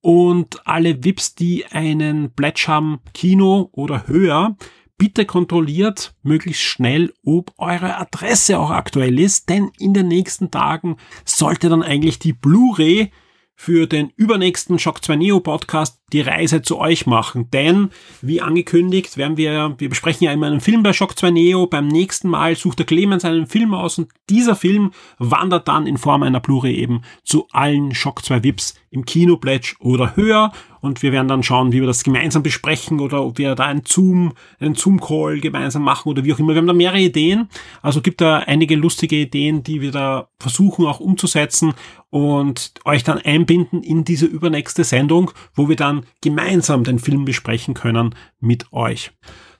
Und 0.00 0.66
alle 0.68 1.02
VIPs, 1.02 1.34
die 1.34 1.66
einen 1.66 2.30
Pledge 2.30 2.66
haben, 2.68 3.00
Kino 3.14 3.70
oder 3.72 4.06
höher, 4.06 4.56
bitte 4.98 5.24
kontrolliert 5.24 6.14
möglichst 6.22 6.62
schnell, 6.62 7.12
ob 7.24 7.52
eure 7.58 7.96
Adresse 7.96 8.56
auch 8.56 8.70
aktuell 8.70 9.18
ist, 9.18 9.48
denn 9.48 9.72
in 9.80 9.94
den 9.94 10.06
nächsten 10.06 10.52
Tagen 10.52 10.96
sollte 11.24 11.68
dann 11.68 11.82
eigentlich 11.82 12.20
die 12.20 12.32
Blu-ray 12.32 13.10
für 13.54 13.86
den 13.86 14.10
übernächsten 14.16 14.78
Shock 14.78 15.04
2 15.04 15.16
Neo 15.16 15.40
Podcast 15.40 16.01
die 16.12 16.20
Reise 16.20 16.62
zu 16.62 16.78
euch 16.78 17.06
machen. 17.06 17.50
Denn, 17.50 17.90
wie 18.20 18.40
angekündigt, 18.40 19.16
werden 19.16 19.36
wir, 19.36 19.74
wir 19.78 19.88
besprechen 19.88 20.24
ja 20.24 20.32
immer 20.32 20.46
einen 20.46 20.60
Film 20.60 20.82
bei 20.82 20.92
Shock 20.92 21.18
2 21.18 21.30
Neo. 21.30 21.66
Beim 21.66 21.88
nächsten 21.88 22.28
Mal 22.28 22.56
sucht 22.56 22.78
der 22.78 22.86
Clemens 22.86 23.24
einen 23.24 23.46
Film 23.46 23.74
aus 23.74 23.98
und 23.98 24.08
dieser 24.28 24.56
Film 24.56 24.92
wandert 25.18 25.68
dann 25.68 25.86
in 25.86 25.98
Form 25.98 26.22
einer 26.22 26.40
Blu-ray 26.40 26.74
eben 26.74 27.02
zu 27.24 27.46
allen 27.52 27.94
Shock 27.94 28.24
2 28.24 28.44
VIPs 28.44 28.74
im 28.90 29.04
Kino 29.04 29.40
oder 29.80 30.16
höher 30.16 30.52
und 30.82 31.02
wir 31.02 31.12
werden 31.12 31.28
dann 31.28 31.44
schauen, 31.44 31.72
wie 31.72 31.80
wir 31.80 31.86
das 31.86 32.02
gemeinsam 32.02 32.42
besprechen 32.42 32.98
oder 32.98 33.24
ob 33.24 33.38
wir 33.38 33.54
da 33.54 33.66
einen 33.66 33.84
Zoom, 33.86 34.32
einen 34.58 34.74
Zoom-Call 34.74 35.38
gemeinsam 35.38 35.82
machen 35.82 36.08
oder 36.08 36.24
wie 36.24 36.34
auch 36.34 36.40
immer. 36.40 36.54
Wir 36.54 36.58
haben 36.58 36.66
da 36.66 36.72
mehrere 36.72 36.98
Ideen. 36.98 37.48
Also 37.82 38.02
gibt 38.02 38.20
da 38.20 38.38
einige 38.38 38.74
lustige 38.74 39.14
Ideen, 39.14 39.62
die 39.62 39.80
wir 39.80 39.92
da 39.92 40.28
versuchen 40.40 40.84
auch 40.84 40.98
umzusetzen 40.98 41.72
und 42.10 42.74
euch 42.84 43.04
dann 43.04 43.18
einbinden 43.18 43.84
in 43.84 44.04
diese 44.04 44.26
übernächste 44.26 44.82
Sendung, 44.82 45.30
wo 45.54 45.68
wir 45.68 45.76
dann 45.76 46.01
gemeinsam 46.20 46.84
den 46.84 46.98
Film 46.98 47.24
besprechen 47.24 47.74
können 47.74 48.14
mit 48.40 48.72
euch. 48.72 49.12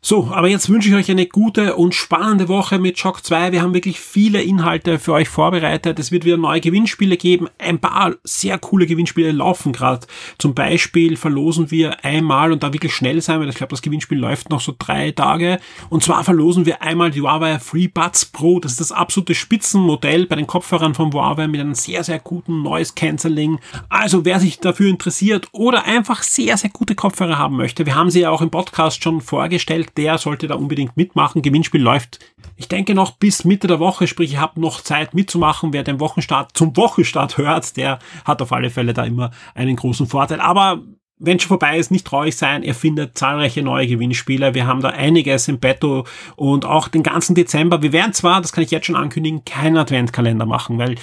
So, 0.05 0.31
aber 0.33 0.49
jetzt 0.49 0.69
wünsche 0.69 0.89
ich 0.89 0.97
euch 0.97 1.09
eine 1.13 1.27
gute 1.27 1.77
und 1.77 1.95
spannende 1.95 2.49
Woche 2.49 2.81
mit 2.81 2.99
Shock 2.99 3.25
2. 3.25 3.53
Wir 3.53 3.63
haben 3.63 3.73
wirklich 3.73 4.01
viele 4.01 4.43
Inhalte 4.43 4.99
für 4.99 5.13
euch 5.13 5.29
vorbereitet. 5.29 6.01
Es 6.01 6.11
wird 6.11 6.25
wieder 6.25 6.37
neue 6.37 6.61
Gewinnspiele 6.61 7.17
geben. 7.17 7.47
Ein 7.57 7.79
paar 7.79 8.17
sehr 8.25 8.59
coole 8.59 8.87
Gewinnspiele 8.87 9.31
laufen 9.31 9.73
gerade. 9.73 10.09
Zum 10.39 10.55
Beispiel 10.55 11.17
verlosen 11.17 11.71
wir 11.71 12.05
einmal 12.05 12.51
und 12.51 12.65
da 12.65 12.73
wirklich 12.73 12.93
schnell 12.93 13.21
sein, 13.21 13.39
weil 13.39 13.49
ich 13.49 13.55
glaube, 13.55 13.71
das 13.71 13.81
Gewinnspiel 13.81 14.19
läuft 14.19 14.51
noch 14.51 14.61
so 14.61 14.75
drei 14.77 15.13
Tage. 15.13 15.61
Und 15.89 16.03
zwar 16.03 16.25
verlosen 16.25 16.67
wir 16.67 16.83
einmal 16.83 17.13
die 17.13 17.21
Huawei 17.21 17.61
FreeBuds 17.61 18.25
Pro. 18.25 18.59
Das 18.59 18.73
ist 18.73 18.81
das 18.81 18.91
absolute 18.91 19.37
Spitzenmodell 19.37 20.27
bei 20.27 20.35
den 20.35 20.49
Kopfhörern 20.49 20.97
von 20.97 21.13
Huawei 21.13 21.47
mit 21.47 21.61
einem 21.61 21.77
sehr, 21.77 22.03
sehr 22.03 22.19
guten 22.19 22.63
Noise 22.63 22.95
Cancelling. 22.97 23.61
Also 23.89 24.25
wer 24.25 24.41
sich 24.41 24.59
dafür 24.59 24.91
interessiert 24.91 25.47
oder 25.53 25.85
einfach 25.85 26.25
sehr, 26.25 26.57
sehr 26.57 26.71
gute 26.71 26.97
Kopfhörer 26.97 27.39
haben 27.39 27.57
möchte, 27.57 27.87
wir 27.87 27.95
haben 27.95 28.11
sie 28.11 28.23
ja 28.23 28.31
auch 28.31 28.43
im 28.43 28.51
Podcast 28.51 29.05
schon 29.05 29.21
vorgestellt 29.21 29.92
der 29.97 30.19
sollte 30.19 30.47
da 30.47 30.55
unbedingt 30.55 30.97
mitmachen. 30.97 31.43
Gewinnspiel 31.43 31.83
läuft, 31.83 32.19
ich 32.57 32.69
denke 32.69 32.95
noch 32.95 33.13
bis 33.13 33.45
Mitte 33.45 33.67
der 33.67 33.81
Woche, 33.81 34.07
sprich, 34.07 34.33
ihr 34.33 34.41
habt 34.41 34.57
noch 34.57 34.81
Zeit 34.81 35.15
mitzumachen. 35.15 35.73
Wer 35.73 35.83
den 35.83 36.01
Wochenstart 36.01 36.57
zum 36.57 36.77
Wochenstart 36.77 37.39
hört, 37.39 37.77
der 37.77 37.99
hat 38.25 38.43
auf 38.43 38.53
alle 38.53 38.71
Fälle 38.71 38.95
da 38.95 39.05
immer 39.05 39.31
einen 39.55 39.77
großen 39.77 40.07
Vorteil. 40.07 40.41
Aber 40.41 40.83
wenn 41.19 41.39
schon 41.39 41.49
vorbei 41.49 41.79
ist, 41.79 41.91
nicht 41.91 42.07
traurig 42.07 42.37
sein. 42.37 42.65
Ihr 42.65 42.75
findet 42.75 43.17
zahlreiche 43.17 43.63
neue 43.63 43.87
Gewinnspiele. 43.87 44.55
Wir 44.55 44.67
haben 44.67 44.81
da 44.81 44.89
einiges 44.89 45.47
im 45.47 45.61
Betto 45.61 46.05
und 46.35 46.65
auch 46.65 46.89
den 46.89 47.05
ganzen 47.05 47.37
Dezember. 47.37 47.81
Wir 47.81 47.93
werden 47.93 48.13
zwar, 48.13 48.41
das 48.41 48.53
kann 48.53 48.65
ich 48.65 48.73
jetzt 48.73 48.87
schon 48.87 48.97
ankündigen, 48.97 49.45
keinen 49.45 49.77
Adventkalender 49.77 50.47
machen, 50.47 50.79
weil 50.79 50.97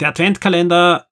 der 0.00 0.08
Adventkalender 0.08 1.06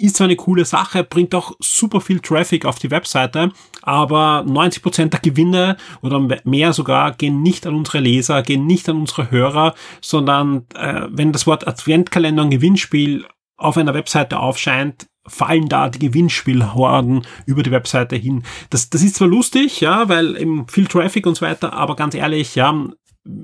ist 0.00 0.16
zwar 0.16 0.26
eine 0.26 0.36
coole 0.36 0.64
Sache, 0.64 1.04
bringt 1.04 1.34
auch 1.34 1.52
super 1.60 2.00
viel 2.00 2.20
Traffic 2.20 2.64
auf 2.64 2.78
die 2.78 2.90
Webseite, 2.90 3.52
aber 3.82 4.44
90 4.46 4.82
Prozent 4.82 5.12
der 5.12 5.20
Gewinne 5.20 5.76
oder 6.02 6.20
mehr 6.44 6.72
sogar 6.72 7.12
gehen 7.12 7.42
nicht 7.42 7.66
an 7.66 7.74
unsere 7.74 8.00
Leser, 8.00 8.42
gehen 8.42 8.66
nicht 8.66 8.88
an 8.88 8.96
unsere 8.96 9.30
Hörer, 9.30 9.74
sondern 10.00 10.66
äh, 10.74 11.02
wenn 11.10 11.32
das 11.32 11.46
Wort 11.46 11.66
Adventkalender 11.66 12.42
und 12.42 12.50
Gewinnspiel 12.50 13.26
auf 13.56 13.76
einer 13.76 13.94
Webseite 13.94 14.38
aufscheint, 14.38 15.06
fallen 15.26 15.68
da 15.68 15.88
die 15.88 15.98
Gewinnspielhorden 15.98 17.26
über 17.46 17.62
die 17.62 17.70
Webseite 17.70 18.16
hin. 18.16 18.42
Das, 18.70 18.88
das 18.88 19.02
ist 19.02 19.16
zwar 19.16 19.28
lustig, 19.28 19.80
ja, 19.80 20.08
weil 20.08 20.36
eben 20.36 20.66
viel 20.66 20.86
Traffic 20.86 21.26
und 21.26 21.36
so 21.36 21.44
weiter, 21.44 21.74
aber 21.74 21.94
ganz 21.94 22.14
ehrlich, 22.14 22.54
ja, 22.54 22.74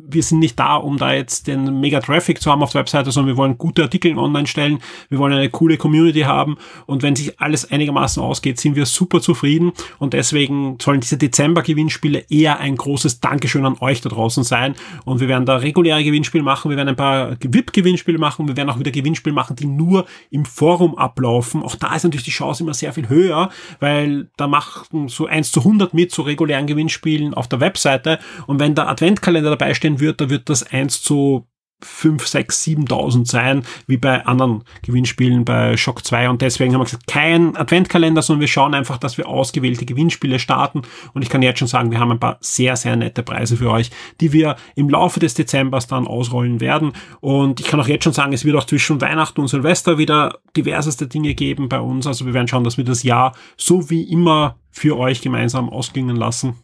wir 0.09 0.22
sind 0.22 0.38
nicht 0.38 0.59
da, 0.59 0.77
um 0.77 0.96
da 0.96 1.12
jetzt 1.12 1.46
den 1.46 1.81
mega 1.81 2.01
Traffic 2.01 2.40
zu 2.40 2.51
haben 2.51 2.62
auf 2.62 2.72
der 2.72 2.81
Webseite, 2.81 3.11
sondern 3.11 3.35
wir 3.35 3.37
wollen 3.37 3.59
gute 3.59 3.83
Artikel 3.83 4.16
online 4.16 4.46
stellen, 4.46 4.79
wir 5.09 5.18
wollen 5.18 5.33
eine 5.33 5.51
coole 5.51 5.77
Community 5.77 6.20
haben. 6.20 6.57
Und 6.87 7.03
wenn 7.03 7.16
sich 7.16 7.40
alles 7.40 7.70
einigermaßen 7.70 8.22
ausgeht, 8.22 8.59
sind 8.61 8.77
wir 8.77 8.87
super 8.87 9.20
zufrieden. 9.20 9.72
Und 9.99 10.12
deswegen 10.12 10.79
sollen 10.81 11.01
diese 11.01 11.18
Dezember-Gewinnspiele 11.18 12.25
eher 12.29 12.59
ein 12.61 12.77
großes 12.77 13.20
Dankeschön 13.20 13.66
an 13.66 13.77
euch 13.81 14.01
da 14.01 14.09
draußen 14.09 14.44
sein. 14.44 14.75
Und 15.05 15.20
wir 15.20 15.29
werden 15.29 15.46
da 15.46 15.57
reguläre 15.57 16.03
Gewinnspiele 16.03 16.44
machen, 16.44 16.70
wir 16.70 16.77
werden 16.77 16.90
ein 16.90 16.96
paar 16.96 17.37
VIP-Gewinnspiele 17.40 18.18
machen, 18.18 18.49
wir 18.49 18.57
werden 18.57 18.70
auch 18.70 18.79
wieder 18.79 18.90
Gewinnspiele 18.90 19.35
machen, 19.35 19.57
die 19.57 19.66
nur 19.66 20.07
im 20.31 20.44
Forum 20.44 20.96
ablaufen. 20.96 21.62
Auch 21.62 21.77
da 21.77 21.94
ist 21.94 22.05
natürlich 22.05 22.25
die 22.25 22.31
Chance 22.31 22.62
immer 22.62 22.75
sehr 22.75 22.92
viel 22.92 23.09
höher, 23.09 23.51
weil 23.81 24.29
da 24.37 24.46
machen 24.46 25.09
so 25.09 25.27
1 25.27 25.53
zu 25.53 25.61
100 25.61 25.94
mit 25.94 26.11
zu 26.11 26.22
regulären 26.22 26.66
Gewinnspielen 26.66 27.35
auf 27.35 27.49
der 27.49 27.61
Webseite. 27.61 28.18
Und 28.46 28.61
wenn 28.61 28.75
der 28.75 28.88
Adventkalender 28.88 29.51
dabei 29.51 29.75
beistehen 29.77 30.01
wird, 30.01 30.21
da 30.21 30.31
wird 30.31 30.49
das 30.49 30.62
1 30.62 31.03
zu 31.03 31.47
5, 31.83 32.27
6, 32.27 32.65
7.000 32.65 33.27
sein, 33.27 33.62
wie 33.87 33.99
bei 33.99 34.25
anderen 34.25 34.65
Gewinnspielen 34.81 35.45
bei 35.45 35.77
Shock 35.77 36.07
2 36.07 36.31
und 36.31 36.41
deswegen 36.41 36.73
haben 36.73 36.81
wir 36.81 36.87
gesagt, 36.87 37.07
kein 37.07 37.55
Adventkalender, 37.55 38.23
sondern 38.23 38.41
wir 38.41 38.49
schauen 38.49 38.73
einfach, 38.73 38.97
dass 38.97 39.19
wir 39.19 39.29
ausgewählte 39.29 39.85
Gewinnspiele 39.85 40.39
starten. 40.39 40.83
Und 41.12 41.21
ich 41.21 41.29
kann 41.29 41.43
jetzt 41.43 41.59
schon 41.59 41.69
sagen, 41.69 41.91
wir 41.91 42.01
haben 42.01 42.12
ein 42.12 42.19
paar 42.19 42.39
sehr, 42.41 42.77
sehr 42.77 42.97
nette 42.97 43.23
Preise 43.23 43.59
für 43.59 43.71
euch, 43.71 43.91
die 44.23 44.33
wir 44.33 44.57
im 44.75 44.89
Laufe 44.89 45.21
des 45.21 45.35
Dezembers 45.35 45.87
dann 45.87 46.07
ausrollen 46.07 46.62
werden. 46.62 46.95
Und 47.21 47.61
ich 47.61 47.67
kann 47.67 47.79
auch 47.79 47.89
jetzt 47.89 48.05
schon 48.05 48.15
sagen, 48.15 48.33
es 48.33 48.47
wird 48.47 48.57
auch 48.57 48.65
zwischen 48.65 49.03
Weihnachten 49.03 49.43
und 49.43 49.49
Silvester 49.49 49.99
wieder 49.99 50.39
diverseste 50.57 51.07
Dinge 51.07 51.35
geben 51.35 51.69
bei 51.69 51.81
uns, 51.81 52.07
also 52.07 52.25
wir 52.25 52.33
werden 52.33 52.49
schauen, 52.49 52.65
dass 52.65 52.79
wir 52.79 52.85
das 52.85 53.03
Jahr 53.03 53.35
so 53.59 53.91
wie 53.91 54.03
immer 54.11 54.57
für 54.71 54.99
euch 54.99 55.21
gemeinsam 55.21 55.69
ausklingen 55.69 56.17
lassen 56.17 56.57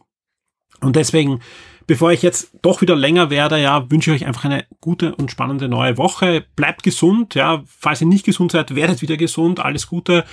und 0.83 0.95
deswegen 0.95 1.39
Bevor 1.85 2.11
ich 2.11 2.21
jetzt 2.21 2.51
doch 2.61 2.81
wieder 2.81 2.95
länger 2.95 3.29
werde, 3.29 3.61
ja, 3.61 3.89
wünsche 3.91 4.11
ich 4.11 4.21
euch 4.21 4.27
einfach 4.27 4.45
eine 4.45 4.65
gute 4.79 5.15
und 5.15 5.31
spannende 5.31 5.67
neue 5.67 5.97
Woche. 5.97 6.45
Bleibt 6.55 6.83
gesund, 6.83 7.35
ja. 7.35 7.63
Falls 7.65 7.99
ihr 7.99 8.07
nicht 8.07 8.25
gesund 8.25 8.53
seid, 8.53 8.73
werdet 8.75 9.01
wieder 9.01 9.17
gesund. 9.17 9.59
Alles 9.59 9.87
Gute. 9.87 10.23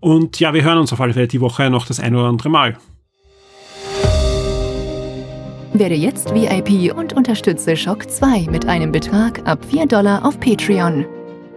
Und 0.00 0.40
ja, 0.40 0.52
wir 0.52 0.62
hören 0.62 0.78
uns 0.78 0.92
auf 0.92 1.00
alle 1.00 1.14
Fälle 1.14 1.28
die 1.28 1.40
Woche 1.40 1.70
noch 1.70 1.86
das 1.86 2.00
ein 2.00 2.14
oder 2.14 2.28
andere 2.28 2.50
Mal. 2.50 2.76
Werde 5.72 5.94
jetzt 5.94 6.34
VIP 6.34 6.94
und 6.94 7.14
unterstütze 7.14 7.76
Shock 7.76 8.10
2 8.10 8.48
mit 8.50 8.66
einem 8.66 8.92
Betrag 8.92 9.46
ab 9.48 9.64
4 9.64 9.86
Dollar 9.86 10.26
auf 10.26 10.38
Patreon. 10.38 11.06